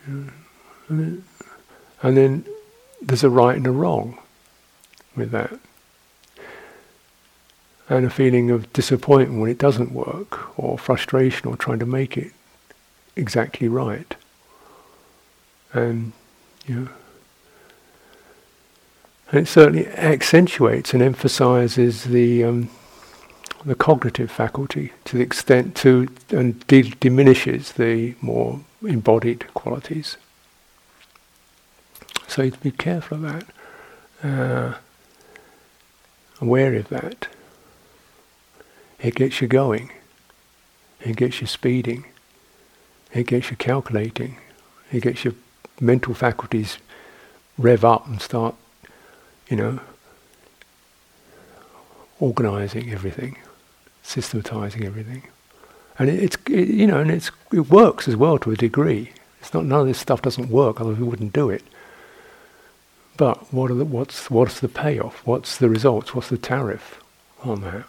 [0.07, 0.31] And,
[2.01, 2.45] then,
[3.01, 4.17] there's a right and a wrong
[5.15, 5.59] with that.
[7.89, 12.17] And a feeling of disappointment when it doesn't work, or frustration, or trying to make
[12.17, 12.31] it
[13.15, 14.15] exactly right.
[15.77, 16.13] And,
[16.65, 16.89] you know,
[19.31, 22.69] and it certainly accentuates and emphasizes the um,
[23.65, 30.17] the cognitive faculty to the extent to and de- diminishes the more embodied qualities.
[32.27, 33.45] So you have to be careful of that,
[34.23, 34.73] uh,
[36.39, 37.27] aware of that.
[38.99, 39.91] It gets you going.
[41.01, 42.05] It gets you speeding.
[43.13, 44.37] It gets you calculating.
[44.91, 45.33] It gets your
[45.79, 46.77] mental faculties
[47.57, 48.55] rev up and start
[49.49, 49.79] you know,
[52.19, 53.37] organizing everything,
[54.03, 55.23] systematizing everything.
[55.99, 59.11] And it, it's, it, you know, and it's, it works as well to a degree.
[59.39, 61.63] It's not, none of this stuff doesn't work, otherwise we wouldn't do it.
[63.15, 65.25] But what are the, what's, what's the payoff?
[65.25, 66.13] What's the results?
[66.13, 67.01] What's the tariff
[67.43, 67.85] on that?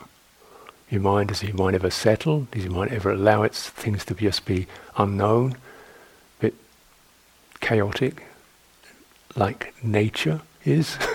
[0.88, 2.46] Your mind, does your mind ever settle?
[2.50, 5.56] Does your mind ever allow its things to just be unknown,
[7.60, 8.24] chaotic,
[9.36, 10.40] like nature?
[10.68, 10.98] is.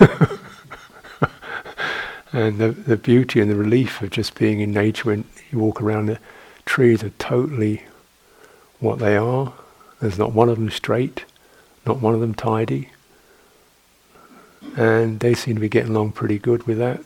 [2.32, 5.80] and the, the beauty and the relief of just being in nature when you walk
[5.80, 6.18] around the
[6.66, 7.82] trees are totally
[8.80, 9.52] what they are.
[10.00, 11.24] There's not one of them straight,
[11.86, 12.90] not one of them tidy.
[14.76, 17.00] And they seem to be getting along pretty good with that.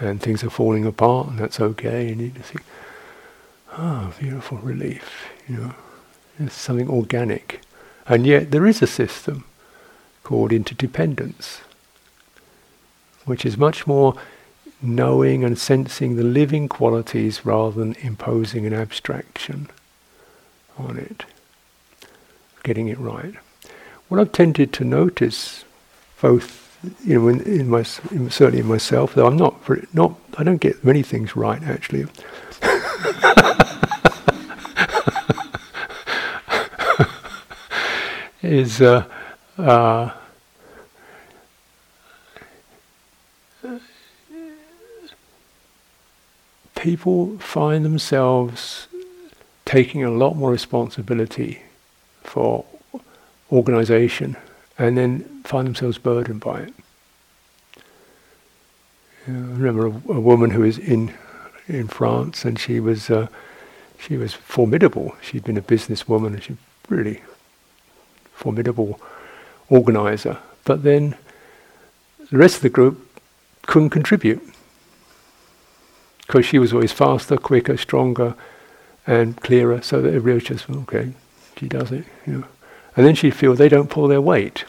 [0.00, 2.10] And things are falling apart, and that's okay.
[2.10, 2.64] And you just think,
[3.72, 5.74] ah, oh, beautiful relief, you know.
[6.38, 7.60] It's something organic.
[8.06, 9.44] And yet there is a system
[10.22, 11.60] called interdependence
[13.24, 14.14] which is much more
[14.82, 19.68] knowing and sensing the living qualities rather than imposing an abstraction
[20.76, 21.24] on it,
[22.62, 23.34] getting it right.
[24.08, 25.64] What I've tended to notice,
[26.20, 26.60] both
[27.02, 29.56] you know, in, in my in, certainly in myself, though I'm not
[29.94, 32.06] not I don't get many things right actually.
[38.44, 39.04] is uh,
[39.58, 40.10] uh,
[46.76, 48.88] people find themselves
[49.64, 51.62] taking a lot more responsibility
[52.22, 52.64] for
[53.50, 54.36] organization
[54.78, 56.74] and then find themselves burdened by it.
[59.26, 61.14] I remember a, a, woman who was in
[61.66, 63.28] in France and she was uh,
[63.98, 65.16] she was formidable.
[65.22, 66.56] She'd been a businesswoman and she
[66.90, 67.22] really
[68.34, 69.00] formidable
[69.68, 70.38] organizer.
[70.64, 71.16] But then
[72.30, 73.00] the rest of the group
[73.66, 74.42] couldn't contribute
[76.26, 78.34] because she was always faster, quicker, stronger,
[79.06, 79.82] and clearer.
[79.82, 81.12] So that everybody was just okay,
[81.56, 82.44] she does it, you know.
[82.96, 84.64] And then she'd feel they don't pull their weight,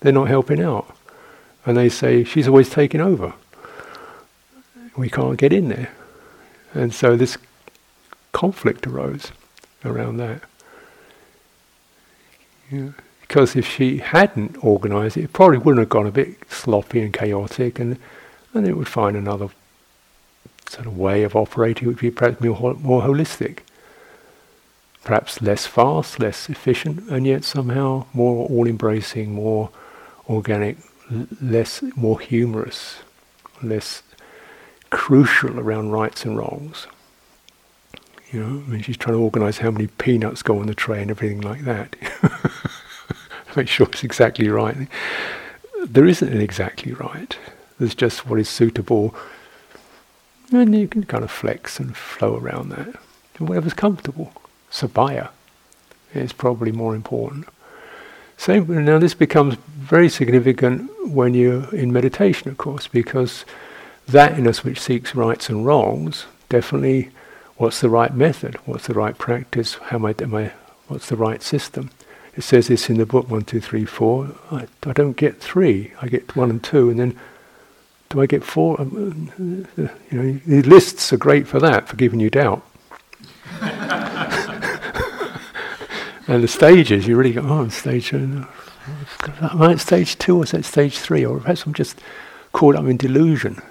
[0.00, 0.96] they're not helping out,
[1.64, 3.34] and they say she's always taking over.
[4.96, 5.90] We can't get in there,
[6.74, 7.38] and so this
[8.32, 9.32] conflict arose
[9.84, 10.42] around that.
[13.20, 17.12] Because if she hadn't organised it, it probably wouldn't have gone a bit sloppy and
[17.12, 17.98] chaotic, and
[18.54, 19.48] and it would find another
[20.68, 23.58] sort of way of operating which would be perhaps more, more holistic.
[25.04, 29.70] Perhaps less fast, less efficient, and yet somehow more all embracing, more
[30.28, 30.76] organic,
[31.10, 32.98] l- less, more humorous,
[33.62, 34.02] less
[34.90, 36.86] crucial around rights and wrongs.
[38.32, 41.02] You know, I mean, she's trying to organise how many peanuts go on the tray
[41.02, 41.96] and everything like that.
[43.56, 44.88] make sure it's exactly right.
[45.84, 47.36] There isn't an exactly right.
[47.78, 49.14] There's just what is suitable,
[50.50, 52.96] and you can kind of flex and flow around that.
[53.38, 54.32] Whatever's comfortable.
[54.70, 55.30] Sappaya
[56.14, 57.46] is probably more important.
[58.36, 63.44] Same now this becomes very significant when you're in meditation, of course, because
[64.08, 67.10] that in us which seeks rights and wrongs, definitely
[67.62, 70.50] what's the right method, what's the right practice, how am I, am I
[70.88, 71.90] what's the right system.
[72.34, 74.34] It says this in the book one, two, three, four.
[74.50, 77.16] I, I don't get three, I get one and two, and then
[78.08, 78.80] do I get four?
[78.80, 82.66] Um, you know, the lists are great for that, for giving you doubt.
[83.60, 83.92] and
[86.42, 88.48] the stages, you really go, oh, stage, am
[89.38, 91.24] I at stage two or is that stage three?
[91.24, 92.00] Or perhaps I'm just
[92.52, 93.62] caught up in delusion.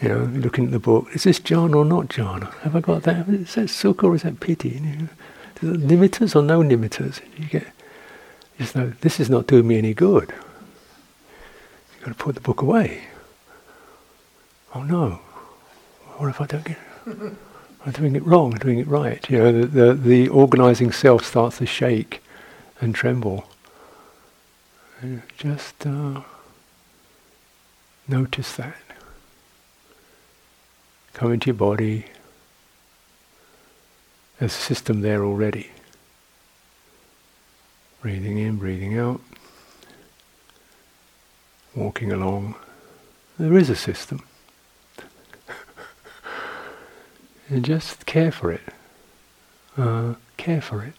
[0.00, 2.52] You know, looking at the book, is this jhana or not jhana?
[2.60, 3.28] Have I got that?
[3.28, 4.70] Is that sukha or is that piti?
[4.70, 5.08] You know,
[5.76, 7.20] nimittas or no nimittas?
[7.36, 7.66] You get,
[8.58, 10.32] just know, this is not doing me any good.
[11.92, 13.02] You've got to put the book away.
[14.74, 15.20] Oh no,
[16.16, 16.78] what if I don't get
[17.86, 19.28] I'm doing it wrong, I'm doing it right.
[19.30, 22.22] You know, the, the, the organizing self starts to shake
[22.80, 23.48] and tremble.
[25.00, 26.20] And just uh,
[28.06, 28.76] notice that.
[31.14, 32.06] Come into your body.
[34.38, 35.70] There's a system there already.
[38.00, 39.20] Breathing in, breathing out.
[41.74, 42.54] Walking along.
[43.38, 44.24] There is a system.
[47.48, 48.62] and just care for it.
[49.76, 50.94] Uh, care for it.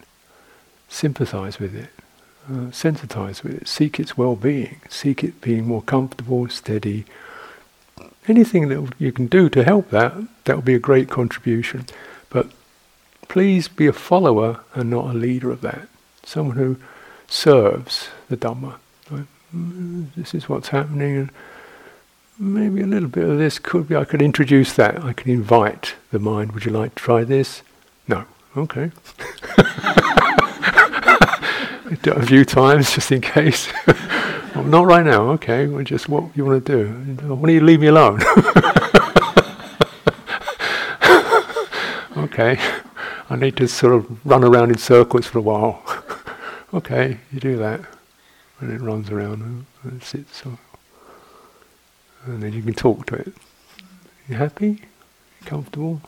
[0.87, 1.89] Sympathize with it.
[2.47, 3.67] Uh, sensitize with it.
[3.67, 4.81] Seek its well-being.
[4.89, 7.05] Seek it being more comfortable, steady.
[8.27, 10.13] Anything that you can do to help that,
[10.45, 11.85] that will be a great contribution.
[12.29, 12.47] But
[13.27, 15.87] please be a follower and not a leader of that.
[16.23, 16.77] Someone who
[17.27, 18.75] serves the Dhamma.
[19.55, 21.17] Mm, this is what's happening.
[21.17, 21.31] And
[22.37, 25.03] maybe a little bit of this could be, I could introduce that.
[25.03, 27.63] I could invite the mind, would you like to try this?
[28.07, 28.25] No.
[28.55, 28.91] Okay.
[32.05, 33.67] A few times just in case.
[34.55, 35.29] well, not right now.
[35.31, 35.67] Okay.
[35.67, 36.87] Well, just what you want to do.
[37.27, 38.21] Why don't you leave me alone?
[42.17, 42.59] okay.
[43.29, 45.81] I need to sort of run around in circles for a while.
[46.73, 47.79] okay, you do that.
[48.59, 50.43] And it runs around and sits.
[52.25, 53.33] And then you can talk to it.
[54.27, 54.81] You happy?
[55.45, 56.01] Comfortable?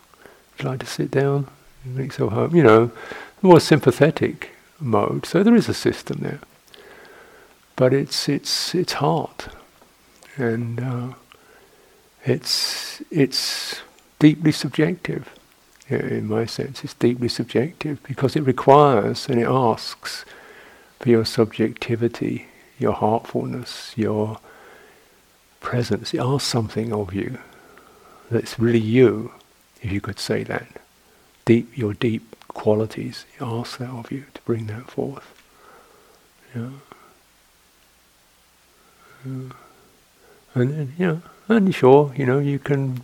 [0.57, 1.47] Would you like to sit down?
[1.85, 2.55] Make yourself home.
[2.55, 2.91] You know,
[3.41, 5.25] more sympathetic mode.
[5.25, 6.39] So there is a system there,
[7.76, 9.45] but it's it's it's hard,
[10.38, 11.13] and uh,
[12.26, 13.82] it's it's
[14.19, 15.30] deeply subjective.
[15.89, 20.24] In my sense, it's deeply subjective because it requires and it asks
[20.99, 22.47] for your subjectivity,
[22.80, 24.39] your heartfulness, your
[25.59, 27.39] presence, it asks something of you
[28.30, 29.32] that's really you,
[29.82, 30.67] if you could say that.
[31.45, 35.34] Deep, your deep qualities, it asks that of you to bring that forth.
[36.55, 36.69] Yeah.
[39.24, 39.53] And
[40.53, 43.03] then, you know, and sure, you know, you can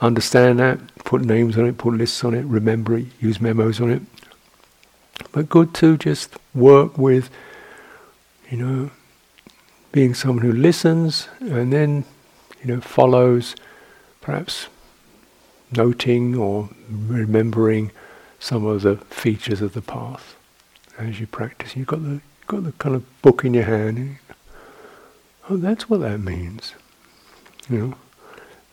[0.00, 3.90] understand that, put names on it, put lists on it, remember it, use memos on
[3.90, 4.02] it.
[5.32, 7.30] But good to just work with,
[8.50, 8.90] you know,
[9.92, 12.04] being someone who listens and then,
[12.62, 13.54] you know, follows,
[14.20, 14.68] perhaps
[15.72, 17.90] noting or remembering
[18.38, 20.36] some of the features of the path
[20.98, 21.76] as you practice.
[21.76, 24.18] You've got the got the kind of book in your hand.
[25.48, 26.74] Oh, that's what that means,
[27.68, 27.94] you know.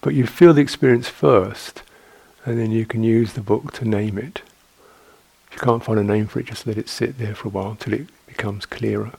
[0.01, 1.84] But you feel the experience first,
[2.45, 4.41] and then you can use the book to name it.
[5.47, 7.51] If you can't find a name for it, just let it sit there for a
[7.51, 9.11] while until it becomes clearer.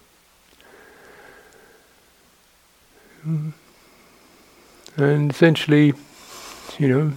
[3.26, 3.53] Mm.
[4.96, 5.94] And essentially,
[6.78, 7.09] you know,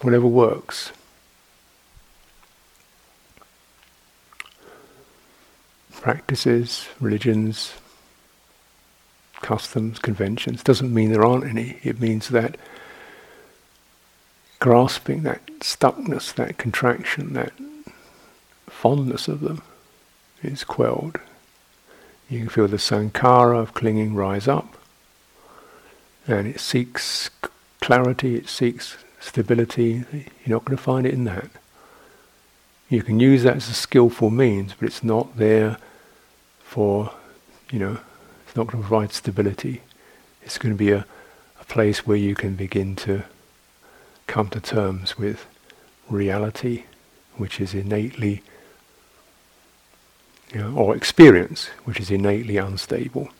[0.00, 0.92] whatever works.
[6.00, 7.74] Practices, religions,
[9.40, 11.78] customs, conventions doesn't mean there aren't any.
[11.82, 12.56] It means that
[14.60, 17.52] grasping that stuckness, that contraction, that
[18.68, 19.62] fondness of them
[20.42, 21.18] is quelled.
[22.28, 24.76] You can feel the sankhara of clinging rise up
[26.26, 27.30] and it seeks
[27.80, 31.50] clarity, it seeks stability, you're not going to find it in that.
[32.88, 35.78] You can use that as a skillful means, but it's not there
[36.60, 37.12] for,
[37.70, 37.98] you know,
[38.46, 39.82] it's not going to provide stability.
[40.42, 41.04] It's going to be a,
[41.60, 43.24] a place where you can begin to
[44.28, 45.46] come to terms with
[46.08, 46.84] reality,
[47.36, 48.42] which is innately
[50.52, 53.30] you know, or experience, which is innately unstable.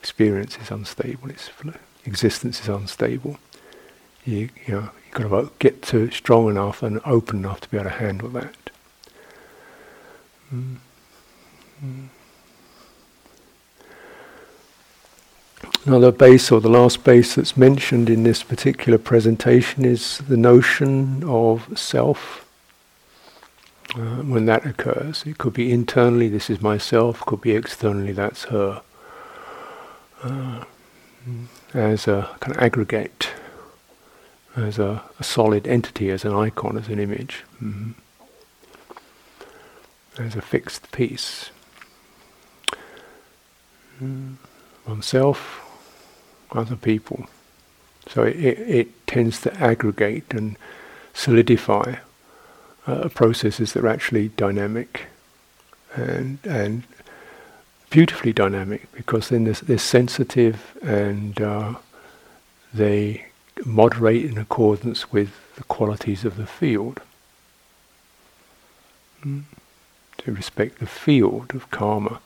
[0.00, 1.28] Experience is unstable.
[1.30, 1.50] It's
[2.04, 3.38] existence is unstable.
[4.24, 7.76] You, you know, you've got to get to strong enough and open enough to be
[7.76, 8.70] able to handle that.
[10.52, 10.76] Mm.
[11.84, 12.08] Mm.
[15.84, 21.22] Another base, or the last base that's mentioned in this particular presentation, is the notion
[21.24, 22.44] of self.
[23.94, 28.44] Uh, when that occurs, it could be internally, this is myself, could be externally, that's
[28.44, 28.82] her.
[30.22, 30.64] Uh,
[31.72, 33.30] as a kind of aggregate,
[34.58, 37.92] as a, a, solid entity, as an icon, as an image, mm-hmm.
[40.22, 41.50] as a fixed piece.
[44.02, 44.36] Mm
[44.88, 45.64] oneself,
[46.52, 47.26] other people.
[48.08, 50.56] So it, it, it tends to aggregate and
[51.12, 51.96] solidify
[52.86, 55.06] uh, processes that are actually dynamic
[55.94, 56.84] and and
[57.90, 61.74] beautifully dynamic because then they're, they're sensitive and uh,
[62.72, 63.26] they
[63.66, 67.00] moderate in accordance with the qualities of the field.
[69.22, 69.44] Mm.
[70.18, 72.20] To respect the field of karma.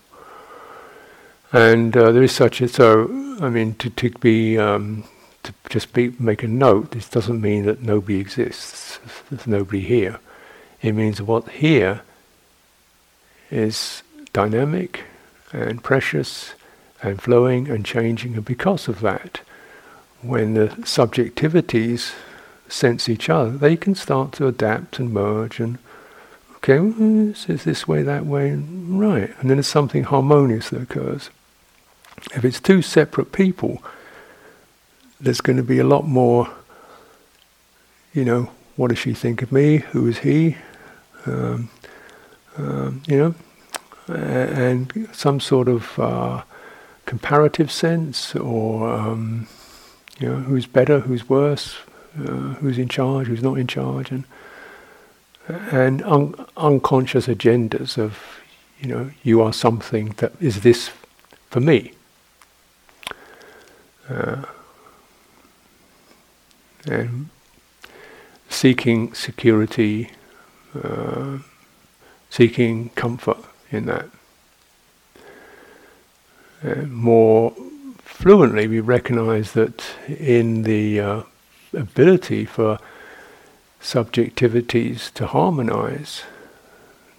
[1.53, 3.05] And uh, there is such a so.
[3.41, 5.05] I mean, to to be um,
[5.43, 6.93] to just be make a note.
[6.93, 8.99] This doesn't mean that nobody exists.
[9.31, 10.21] There's nobody here.
[10.81, 12.01] It means what here
[13.51, 14.03] is
[14.33, 15.05] dynamic
[15.53, 16.55] and precious
[17.03, 19.41] and flowing and changing, and because of that,
[20.23, 22.13] when the subjectivities
[22.69, 25.79] sense each other, they can start to adapt and merge and
[26.57, 31.29] okay, well, is this way, that way, right, and then there's something harmonious that occurs.
[32.37, 33.83] If it's two separate people,
[35.21, 36.49] there's going to be a lot more,
[38.15, 39.79] you know, what does she think of me?
[39.79, 40.57] Who is he?
[41.27, 41.69] Um,
[42.57, 43.35] um, you know,
[44.15, 46.43] and some sort of uh,
[47.07, 49.49] comparative sense, or um,
[50.29, 51.77] know, who's better, who's worse,
[52.19, 54.25] uh, who's in charge, who's not in charge, and
[55.49, 58.19] and un- unconscious agendas of,
[58.81, 60.91] you know, you are something that is this
[61.51, 61.93] for me
[64.09, 64.43] uh,
[66.87, 67.29] and
[68.49, 70.11] seeking security,
[70.83, 71.39] uh,
[72.31, 73.39] seeking comfort
[73.71, 74.09] in that.
[76.63, 77.55] And more
[78.23, 81.23] fluently, we recognize that in the uh,
[81.75, 82.79] ability for
[83.81, 86.23] subjectivities to harmonize,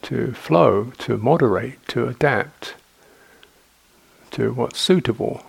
[0.03, 2.75] to flow, to moderate, to adapt
[4.31, 5.43] to what's suitable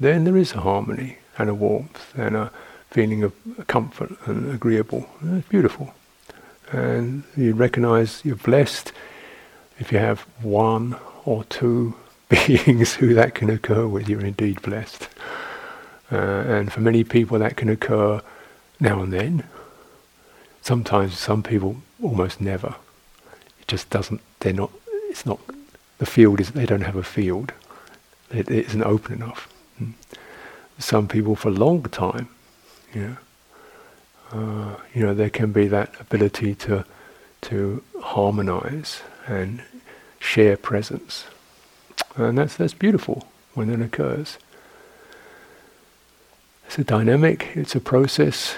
[0.00, 2.50] then there is a harmony and a warmth and a
[2.90, 3.34] feeling of
[3.66, 5.08] comfort and agreeable.
[5.22, 5.94] It's beautiful.
[6.72, 8.92] And you recognize you're blessed
[9.78, 11.94] if you have one or two
[12.30, 15.08] beings who that can occur with, you're indeed blessed.
[16.10, 18.22] Uh, and for many people that can occur
[18.80, 19.44] now and then.
[20.62, 22.74] Sometimes some people almost never.
[23.60, 24.70] It just doesn't, they're not,
[25.08, 25.40] it's not,
[25.98, 27.52] the field is, they don't have a field.
[28.30, 29.48] It, it isn't open enough.
[30.78, 32.28] Some people for a long time,
[32.94, 33.16] you know,
[34.32, 36.84] uh, you know, there can be that ability to
[37.42, 39.62] to harmonize and
[40.18, 41.24] share presence,
[42.16, 44.38] and that's that's beautiful when it occurs.
[46.66, 48.54] It's a dynamic, it's a process,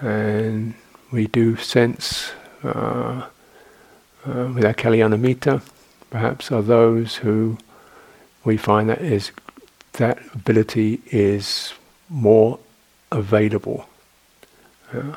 [0.00, 0.74] and
[1.10, 2.32] we do sense
[2.64, 3.26] uh,
[4.26, 5.62] uh, with our Kalyanamitta,
[6.10, 7.58] perhaps are those who
[8.44, 9.30] we find that is
[9.94, 11.72] that ability is
[12.08, 12.58] more
[13.12, 13.86] available.
[14.92, 15.16] Uh,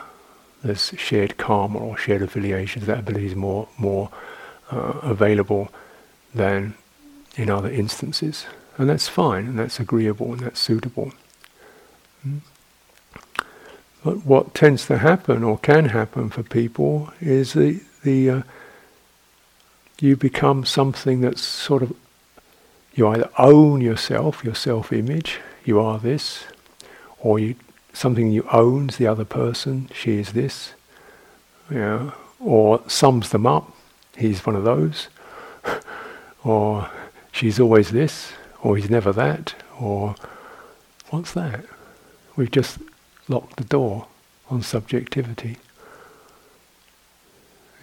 [0.63, 2.85] there's shared karma or shared affiliations.
[2.85, 4.09] That ability is more more
[4.71, 5.69] uh, available
[6.33, 6.75] than
[7.35, 8.45] in other instances,
[8.77, 11.13] and that's fine, and that's agreeable, and that's suitable.
[12.25, 12.41] Mm.
[14.03, 18.41] But what tends to happen, or can happen for people, is the the uh,
[19.99, 21.95] you become something that's sort of
[22.93, 26.45] you either own yourself, your self-image, you are this,
[27.19, 27.55] or you
[27.93, 30.73] something you owns the other person, she is this,
[31.69, 33.71] you know, or sums them up,
[34.17, 35.07] he's one of those,
[36.43, 36.89] or
[37.33, 38.31] she's always this,
[38.61, 40.15] or he's never that, or
[41.09, 41.65] what's that?
[42.37, 42.79] We've just
[43.27, 44.07] locked the door
[44.49, 45.57] on subjectivity.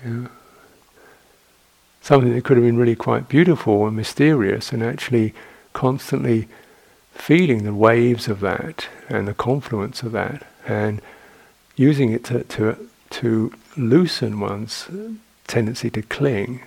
[0.03, 0.29] Know?
[2.01, 5.35] something that could have been really quite beautiful and mysterious, and actually
[5.73, 6.49] constantly
[7.13, 11.03] feeling the waves of that and the confluence of that, and
[11.77, 14.89] using it to to, to loosen one's
[15.47, 16.63] tendency to cling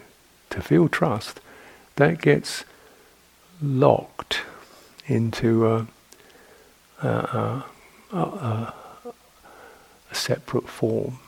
[0.49, 1.41] to feel trust,
[1.95, 2.63] that gets
[3.61, 4.41] locked
[5.07, 5.87] into a,
[7.01, 7.63] a,
[8.11, 8.73] a, a,
[10.11, 11.19] separate form,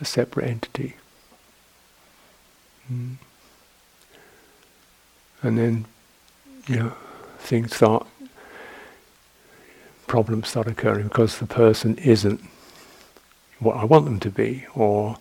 [0.00, 0.96] a separate entity.
[2.92, 3.16] Mm.
[5.42, 5.84] And then,
[6.66, 6.92] you know,
[7.38, 8.06] things start,
[10.06, 12.40] problems start occurring because the person isn't
[13.58, 15.16] what I want them to be, or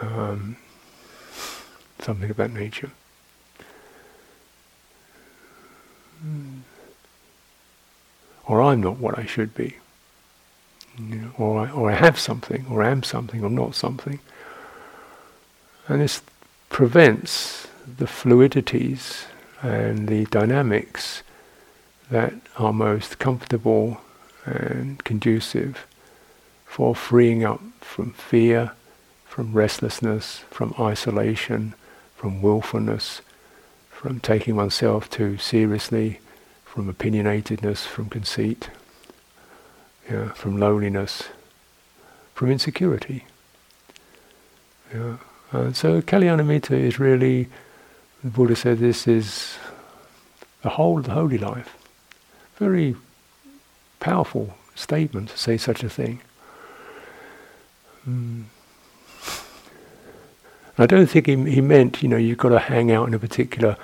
[0.00, 0.56] um,
[2.00, 2.90] something of that nature.
[8.50, 9.76] Or I'm not what I should be.
[10.98, 14.18] You know, or, I, or I have something, or am something, or not something.
[15.86, 16.20] And this
[16.68, 19.26] prevents the fluidities
[19.62, 21.22] and the dynamics
[22.10, 24.00] that are most comfortable
[24.44, 25.86] and conducive
[26.66, 28.72] for freeing up from fear,
[29.28, 31.74] from restlessness, from isolation,
[32.16, 33.20] from willfulness,
[33.92, 36.18] from taking oneself too seriously,
[36.72, 38.70] from opinionatedness, from conceit,
[40.08, 41.24] yeah, from loneliness,
[42.32, 43.24] from insecurity.
[44.94, 45.16] Yeah.
[45.50, 47.48] And so Kalyanamitta is really,
[48.22, 49.56] the Buddha said this is
[50.62, 51.76] the whole of the holy life.
[52.54, 52.94] Very
[53.98, 56.20] powerful statement to say such a thing.
[58.08, 58.44] Mm.
[60.78, 63.18] I don't think he, he meant, you know, you've got to hang out in a
[63.18, 63.76] particular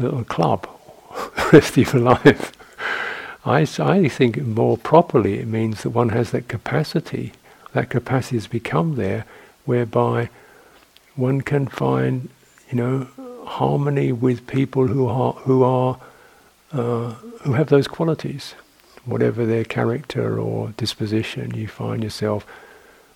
[0.00, 0.68] little club
[1.14, 2.52] the rest of your life.
[3.44, 7.32] I, I think more properly it means that one has that capacity,
[7.72, 9.26] that capacity has become there,
[9.64, 10.30] whereby
[11.14, 12.30] one can find,
[12.70, 13.08] you know,
[13.46, 15.98] harmony with people who are who are
[16.72, 17.10] uh,
[17.42, 18.54] who have those qualities,
[19.04, 21.54] whatever their character or disposition.
[21.54, 22.46] You find yourself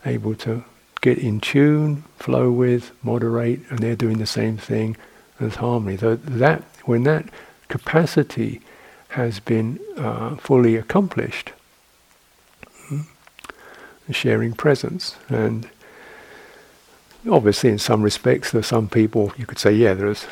[0.04, 0.64] able to
[1.00, 4.96] get in tune, flow with, moderate, and they're doing the same thing
[5.40, 5.96] as harmony.
[5.96, 7.26] So that when that
[7.68, 8.60] capacity
[9.10, 11.52] has been uh, fully accomplished,
[12.86, 13.02] hmm,
[14.10, 15.68] sharing presence, and
[17.30, 20.26] obviously in some respects there are some people you could say, yeah, there's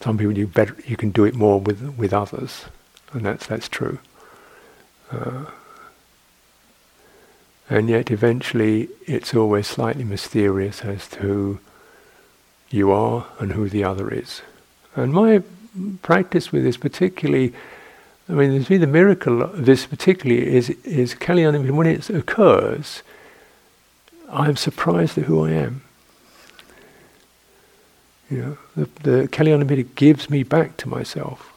[0.00, 2.66] some people you better you can do it more with with others,
[3.12, 3.98] and that's that's true.
[5.10, 5.46] Uh,
[7.70, 11.60] and yet, eventually, it's always slightly mysterious as to who
[12.68, 14.42] you are and who the other is.
[14.96, 15.44] And my
[16.02, 17.52] practice with this, particularly,
[18.28, 21.70] I mean, to me, the miracle of this particularly is is Kalyanamitta.
[21.72, 23.02] When it occurs,
[24.30, 25.82] I am surprised at who I am.
[28.30, 31.52] You know, the, the Kalyanamitta gives me back to myself,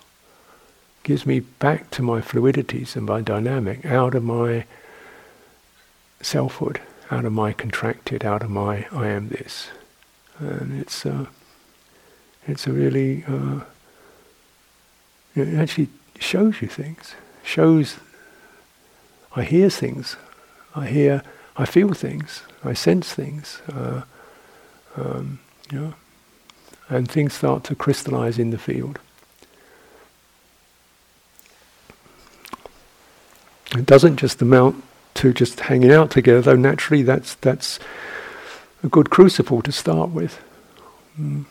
[1.03, 4.65] gives me back to my fluidities and my dynamic, out of my
[6.21, 9.69] selfhood, out of my contracted, out of my I am this,
[10.39, 11.27] and it's uh,
[12.47, 13.61] it's a really uh,
[15.35, 17.97] it actually shows you things, shows.
[19.35, 20.15] I hear things,
[20.75, 21.23] I hear,
[21.57, 24.03] I feel things, I sense things, uh,
[24.95, 25.39] um,
[25.71, 25.93] you know,
[26.87, 28.99] and things start to crystallize in the field.
[33.75, 34.83] It doesn't just amount
[35.15, 37.79] to just hanging out together, though naturally that's, that's
[38.83, 40.43] a good crucible to start with.
[41.19, 41.45] Mm.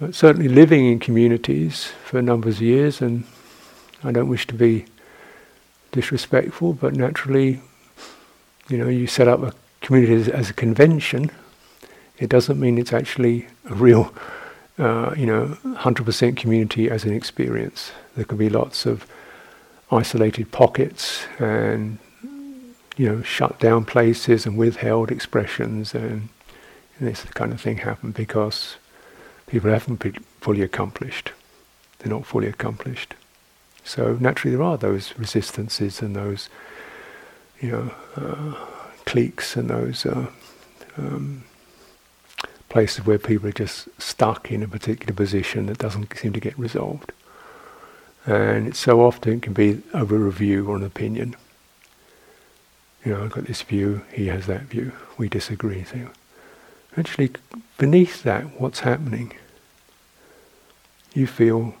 [0.00, 3.24] But certainly living in communities for numbers of years, and
[4.04, 4.84] I don't wish to be
[5.90, 7.60] disrespectful, but naturally,
[8.68, 11.30] you know, you set up a community as, as a convention.
[12.18, 14.14] It doesn't mean it's actually a real,
[14.78, 17.90] uh, you know, 100% community as an experience.
[18.14, 19.06] There can be lots of
[19.90, 21.98] isolated pockets and
[22.96, 26.28] you know shut down places and withheld expressions and,
[26.98, 28.76] and this kind of thing happen because
[29.48, 31.32] people haven't been fully accomplished.
[31.98, 33.14] They're not fully accomplished.
[33.84, 36.48] So naturally there are those resistances and those
[37.60, 38.54] you know uh,
[39.04, 40.26] cliques and those uh,
[40.96, 41.44] um,
[42.68, 46.58] places where people are just stuck in a particular position that doesn't seem to get
[46.58, 47.12] resolved.
[48.26, 51.34] And so often it can be over a review or an opinion.
[53.04, 55.84] You know, I've got this view, he has that view, we disagree.
[55.84, 56.10] So
[56.98, 57.30] actually,
[57.76, 59.32] beneath that, what's happening?
[61.14, 61.74] You feel,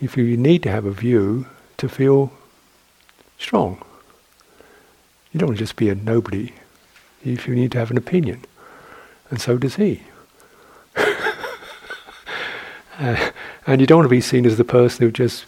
[0.00, 1.46] you feel you need to have a view
[1.78, 2.32] to feel
[3.38, 3.82] strong.
[5.32, 6.52] You don't want to just be a nobody.
[7.22, 8.44] Feel you need to have an opinion.
[9.30, 10.02] And so does he.
[10.96, 11.30] uh,
[13.66, 15.44] and you don't want to be seen as the person who just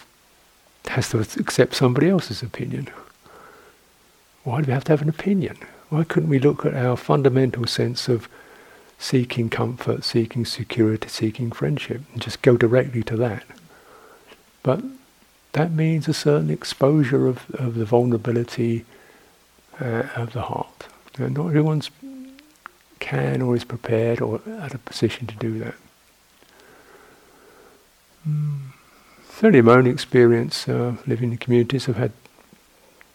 [0.86, 2.88] has to accept somebody else's opinion.
[4.44, 5.58] Why do we have to have an opinion?
[5.90, 8.28] Why couldn't we look at our fundamental sense of
[8.98, 13.44] seeking comfort, seeking security, seeking friendship, and just go directly to that.
[14.62, 14.82] But
[15.52, 18.84] that means a certain exposure of, of the vulnerability
[19.80, 20.86] uh, of the heart.
[21.18, 21.90] Not everyone's
[22.98, 25.74] can or is prepared or at a position to do that.
[28.26, 28.58] Mm.
[29.28, 32.12] Certainly, my own experience uh, living in communities, I've had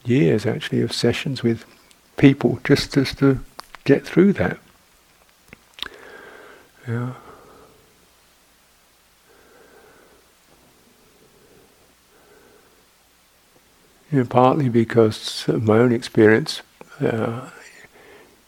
[0.05, 1.65] years actually of sessions with
[2.19, 3.39] people just, just to
[3.85, 4.59] get through that.
[6.87, 7.13] Yeah.
[14.11, 16.61] You know, partly because of my own experience,
[16.99, 17.49] uh,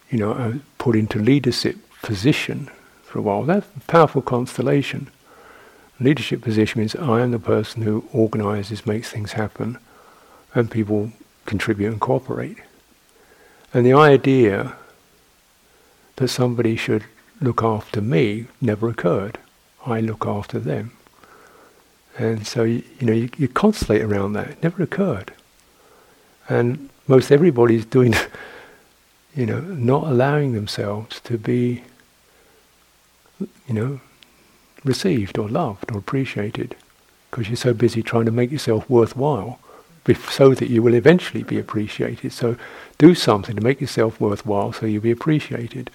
[0.09, 2.69] you know, I was put into leadership position
[3.03, 3.43] for a while.
[3.43, 5.09] That's a powerful constellation.
[5.99, 9.77] Leadership position means I am the person who organizes, makes things happen,
[10.53, 11.11] and people
[11.45, 12.57] contribute and cooperate.
[13.73, 14.73] And the idea
[16.17, 17.05] that somebody should
[17.39, 19.37] look after me never occurred.
[19.85, 20.91] I look after them.
[22.17, 24.49] And so, you, you know, you, you constellate around that.
[24.49, 25.33] It never occurred.
[26.49, 28.13] And most everybody's doing,
[29.35, 31.83] you know, not allowing themselves to be,
[33.39, 34.01] you know,
[34.83, 36.75] received or loved or appreciated
[37.29, 39.59] because you're so busy trying to make yourself worthwhile
[40.29, 42.31] so that you will eventually be appreciated.
[42.33, 42.55] So
[42.97, 45.89] do something to make yourself worthwhile so you'll be appreciated.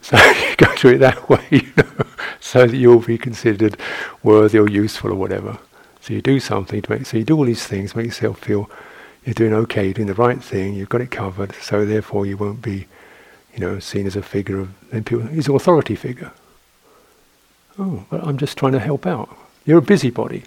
[0.00, 0.16] So
[0.48, 2.06] you go to it that way, you know,
[2.40, 3.76] so that you'll be considered
[4.22, 5.58] worthy or useful or whatever.
[6.00, 8.70] So you do something to make, so you do all these things, make yourself feel
[9.24, 12.36] you're doing okay, you're doing the right thing, you've got it covered, so therefore you
[12.36, 12.86] won't be,
[13.52, 16.32] you know, seen as a figure of, then people, he's an authority figure.
[17.78, 19.36] Oh, but I'm just trying to help out.
[19.66, 20.44] You're a busybody.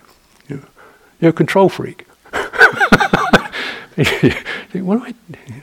[1.22, 2.05] You're, a control freak.
[3.95, 4.03] you
[4.84, 5.13] what do I?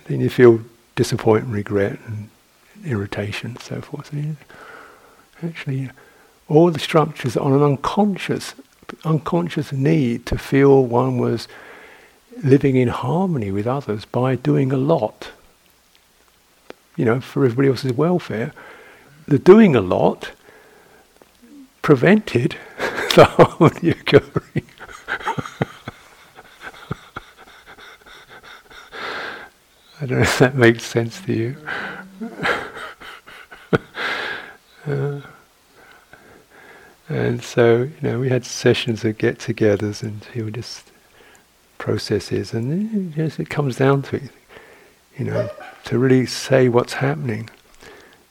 [0.06, 0.60] Then you feel
[0.94, 2.28] disappointment, regret, and
[2.84, 4.14] irritation, and so forth.
[5.42, 5.90] Actually,
[6.48, 8.54] all the structures on an unconscious,
[9.04, 11.46] unconscious need to feel one was
[12.42, 15.30] living in harmony with others by doing a lot.
[16.96, 18.52] You know, for everybody else's welfare.
[19.26, 20.32] The doing a lot
[21.82, 22.56] prevented
[23.14, 24.64] the harmony occurring.
[30.00, 31.56] I don't know if that makes sense to you.
[34.86, 35.20] uh,
[37.08, 40.92] and so, you know, we had sessions of get-togethers, and he would just
[41.78, 44.30] processes, and yes, it comes down to it,
[45.16, 45.48] you know,
[45.84, 47.48] to really say what's happening.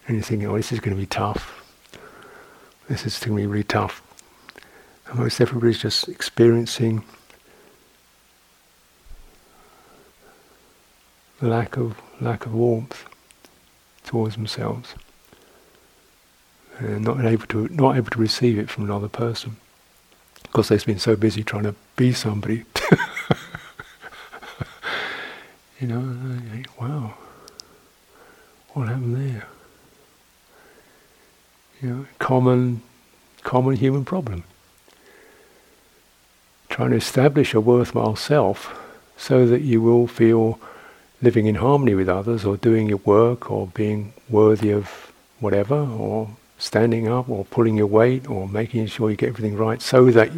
[0.05, 1.53] And you're thinking, oh, this is going to be tough.
[2.87, 4.01] This is going to be really tough.
[5.07, 7.03] And most everybody's just experiencing
[11.41, 13.05] lack of lack of warmth
[14.03, 14.95] towards themselves,
[16.79, 19.57] and not able to not able to receive it from another person
[20.43, 22.65] because they've been so busy trying to be somebody.
[25.79, 27.13] you know, wow,
[28.73, 29.47] what happened there?
[31.81, 32.81] You know, common,
[33.43, 34.45] common human problem.
[36.69, 38.75] Trying to establish a worthwhile self
[39.15, 40.59] so that you will feel
[41.21, 46.29] living in harmony with others or doing your work or being worthy of whatever or
[46.57, 50.31] standing up or pulling your weight or making sure you get everything right so that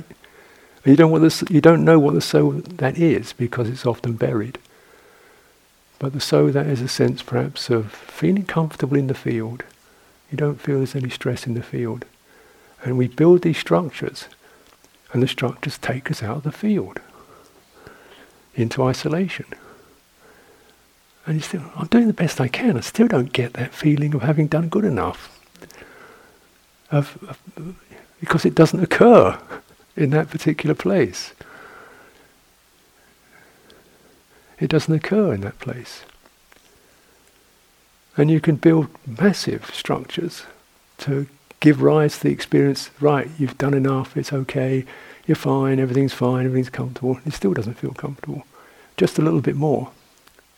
[0.86, 4.14] you don't, what the, you don't know what the so that is because it's often
[4.14, 4.58] buried.
[5.98, 9.64] But the so that is a sense perhaps of feeling comfortable in the field.
[10.32, 12.06] You don't feel there's any stress in the field.
[12.84, 14.28] And we build these structures
[15.12, 17.02] and the structures take us out of the field
[18.56, 19.46] into isolation.
[21.30, 22.76] And you still, I'm doing the best I can.
[22.76, 25.40] I still don't get that feeling of having done good enough.
[26.90, 27.24] Of,
[27.56, 27.76] of,
[28.20, 29.40] because it doesn't occur
[29.96, 31.34] in that particular place.
[34.60, 36.02] It doesn't occur in that place.
[38.18, 40.48] And you can build massive structures
[40.98, 41.28] to
[41.60, 44.84] give rise to the experience, right, you've done enough, it's okay,
[45.28, 47.20] you're fine, everything's fine, everything's comfortable.
[47.24, 48.48] It still doesn't feel comfortable.
[48.98, 49.92] Just a little bit more.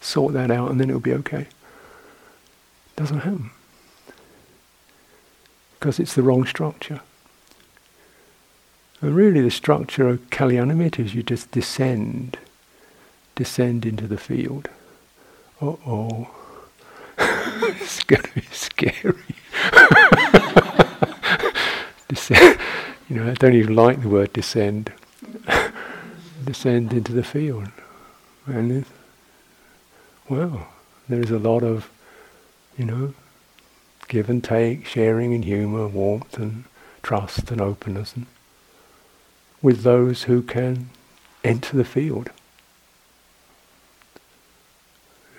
[0.01, 1.47] Sort that out and then it'll be okay.
[2.95, 3.51] Doesn't happen.
[5.79, 7.01] Because it's the wrong structure.
[9.01, 12.37] And really, the structure of Kalyanamitta is you just descend,
[13.35, 14.69] descend into the field.
[15.59, 16.29] Uh oh.
[17.17, 19.15] it's going to be scary.
[22.07, 22.59] descend,
[23.09, 24.93] you know, I don't even like the word descend.
[26.45, 27.69] descend into the field.
[28.45, 28.85] And,
[30.31, 30.69] well,
[31.09, 31.89] there is a lot of,
[32.77, 33.13] you know,
[34.07, 36.63] give and take, sharing and humour, warmth and
[37.03, 38.27] trust and openness, and
[39.61, 40.89] with those who can
[41.43, 42.29] enter the field.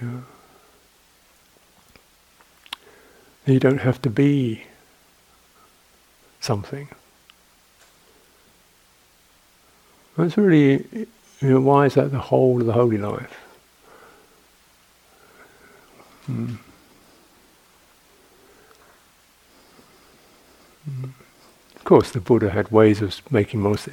[0.00, 0.20] Yeah.
[3.46, 4.64] You don't have to be
[6.38, 6.88] something.
[10.18, 10.84] That's really,
[11.40, 13.51] you know, why is that the whole of the holy life?
[16.28, 16.58] Of
[21.84, 23.88] course, the Buddha had ways of making most.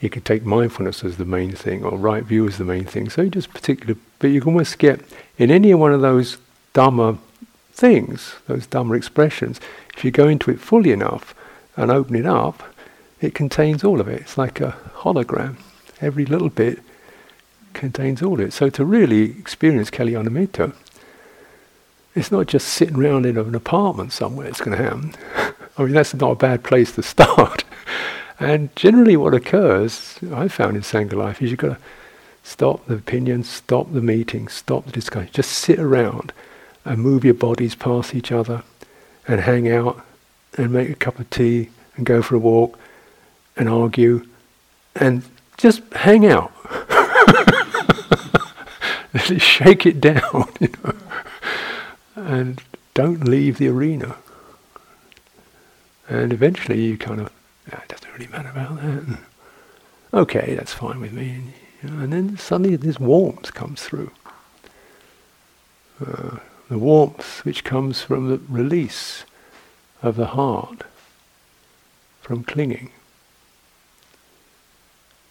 [0.00, 3.10] He could take mindfulness as the main thing, or right view as the main thing.
[3.10, 5.00] So just particular, but you can almost get
[5.36, 6.38] in any one of those
[6.74, 7.18] dhamma
[7.72, 9.60] things, those dhamma expressions.
[9.96, 11.34] If you go into it fully enough
[11.76, 12.62] and open it up,
[13.20, 14.20] it contains all of it.
[14.20, 15.56] It's like a hologram.
[16.00, 16.80] Every little bit
[17.72, 18.52] contains all of it.
[18.52, 20.72] So to really experience Kalyanamitta,
[22.18, 25.14] it's not just sitting around in an apartment somewhere it's going to happen.
[25.78, 27.64] I mean, that's not a bad place to start.
[28.40, 31.82] and generally, what occurs, I found in Sangha life, is you've got to
[32.42, 35.30] stop the opinion, stop the meeting, stop the discussion.
[35.32, 36.32] Just sit around
[36.84, 38.64] and move your bodies past each other
[39.26, 40.04] and hang out
[40.56, 42.78] and make a cup of tea and go for a walk
[43.56, 44.26] and argue
[44.96, 45.22] and
[45.56, 46.52] just hang out.
[49.38, 50.94] Shake it down, you know
[52.26, 52.62] and
[52.94, 54.16] don't leave the arena.
[56.08, 57.30] And eventually you kind of,
[57.72, 59.18] ah, it doesn't really matter about that.
[60.12, 61.30] Okay, that's fine with me.
[61.30, 61.52] And,
[61.82, 64.10] you know, and then suddenly this warmth comes through.
[66.04, 66.38] Uh,
[66.68, 69.24] the warmth which comes from the release
[70.02, 70.84] of the heart
[72.20, 72.90] from clinging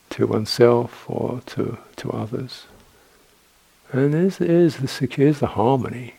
[0.10, 2.66] to oneself or to, to others.
[3.92, 6.16] And there's, there's, the, there's the harmony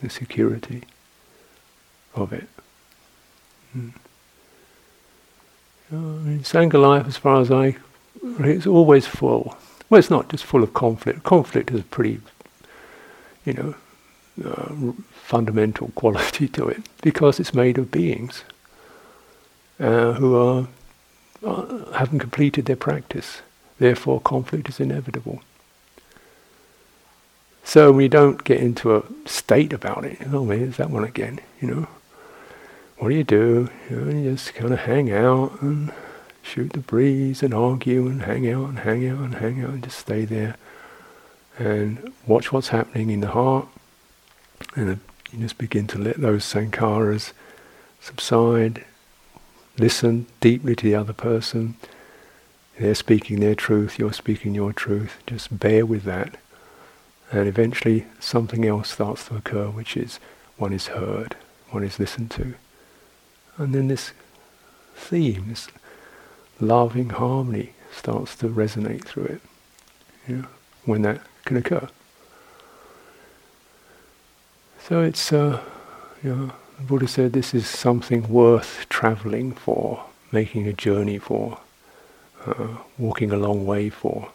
[0.00, 0.82] the security
[2.14, 2.48] of it.
[3.76, 3.92] Mm.
[5.90, 7.76] In Sangha life, as far as I,
[8.40, 9.56] it's always full.
[9.88, 11.22] Well, it's not just full of conflict.
[11.22, 12.20] Conflict is a pretty,
[13.44, 13.74] you know,
[14.44, 18.44] uh, fundamental quality to it because it's made of beings
[19.78, 20.68] uh, who are
[21.44, 23.42] uh, haven't completed their practice.
[23.78, 25.42] Therefore, conflict is inevitable.
[27.66, 30.18] So we don't get into a state about it.
[30.32, 31.40] Oh man, is that one again?
[31.60, 31.88] You know,
[32.98, 33.68] what do you do?
[33.90, 35.92] You, know, you just kind of hang out and
[36.44, 39.82] shoot the breeze and argue and hang out and hang out and hang out and
[39.82, 40.54] just stay there
[41.58, 43.66] and watch what's happening in the heart.
[44.76, 45.00] And
[45.32, 47.32] you just begin to let those sankharas
[48.00, 48.84] subside.
[49.76, 51.74] Listen deeply to the other person.
[52.78, 55.16] They're speaking their truth, you're speaking your truth.
[55.26, 56.36] Just bear with that.
[57.32, 60.20] And eventually something else starts to occur, which is
[60.56, 61.36] one is heard,
[61.70, 62.54] one is listened to.
[63.58, 64.12] And then this
[64.94, 65.68] theme, this
[66.60, 69.40] loving harmony starts to resonate through it.
[70.28, 70.48] You know,
[70.84, 71.88] when that can occur.
[74.88, 75.60] So it's, uh,
[76.22, 81.58] you know, the Buddha said this is something worth traveling for, making a journey for,
[82.46, 84.30] uh, walking a long way for,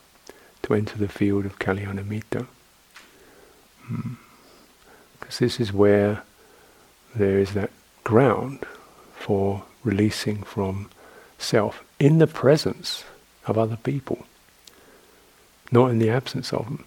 [0.63, 2.47] to enter the field of Kalyanamitta.
[5.19, 6.23] Because this is where
[7.15, 7.71] there is that
[8.03, 8.65] ground
[9.15, 10.89] for releasing from
[11.37, 13.03] self in the presence
[13.45, 14.25] of other people,
[15.71, 16.85] not in the absence of them.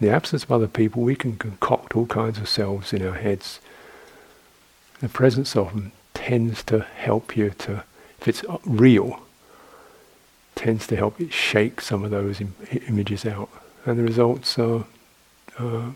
[0.00, 3.14] In the absence of other people, we can concoct all kinds of selves in our
[3.14, 3.60] heads.
[5.00, 7.84] The presence of them tends to help you to,
[8.20, 9.20] if it's real,
[10.54, 12.54] tends to help you shake some of those Im-
[12.88, 13.48] images out.
[13.86, 14.84] And the results are
[15.58, 15.90] uh,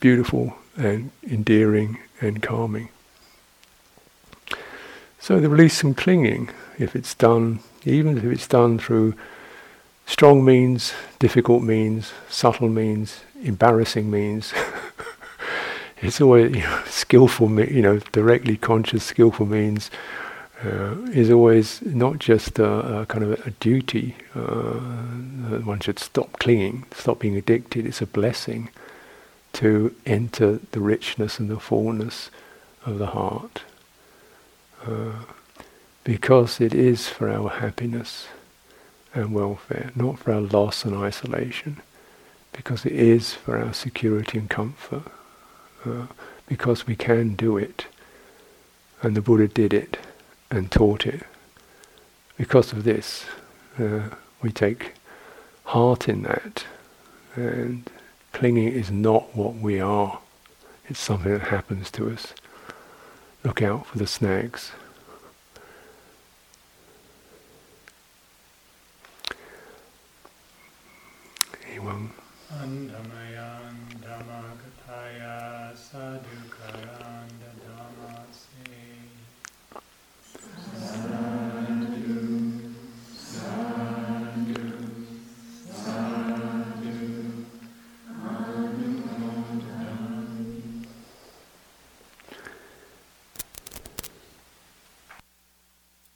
[0.00, 2.88] beautiful and endearing and calming.
[5.18, 9.14] So the release from clinging, if it's done, even if it's done through
[10.06, 14.52] strong means, difficult means, subtle means, embarrassing means,
[16.00, 19.90] it's always you know, skillful, you know, directly conscious, skillful means.
[20.64, 24.16] Uh, is always not just a, a kind of a, duty.
[24.34, 24.78] Uh,
[25.60, 27.84] one should stop clinging, stop being addicted.
[27.84, 28.70] It's a blessing
[29.56, 32.30] to enter the richness and the fullness
[32.84, 33.62] of the heart.
[34.86, 35.24] Uh,
[36.04, 38.26] because it is for our happiness
[39.14, 41.78] and welfare, not for our loss and isolation.
[42.52, 45.02] Because it is for our security and comfort.
[45.84, 46.06] Uh,
[46.46, 47.86] because we can do it.
[49.02, 49.96] And the Buddha did it
[50.50, 51.22] and taught it.
[52.36, 53.24] Because of this,
[53.78, 54.10] uh,
[54.42, 54.92] we take
[55.64, 56.66] heart in that
[57.34, 57.90] and
[58.36, 60.18] Clinging is not what we are.
[60.90, 62.34] It's something that happens to us.
[63.42, 64.72] Look out for the snags.
[71.66, 72.10] Anyone?
[72.60, 73.35] And am I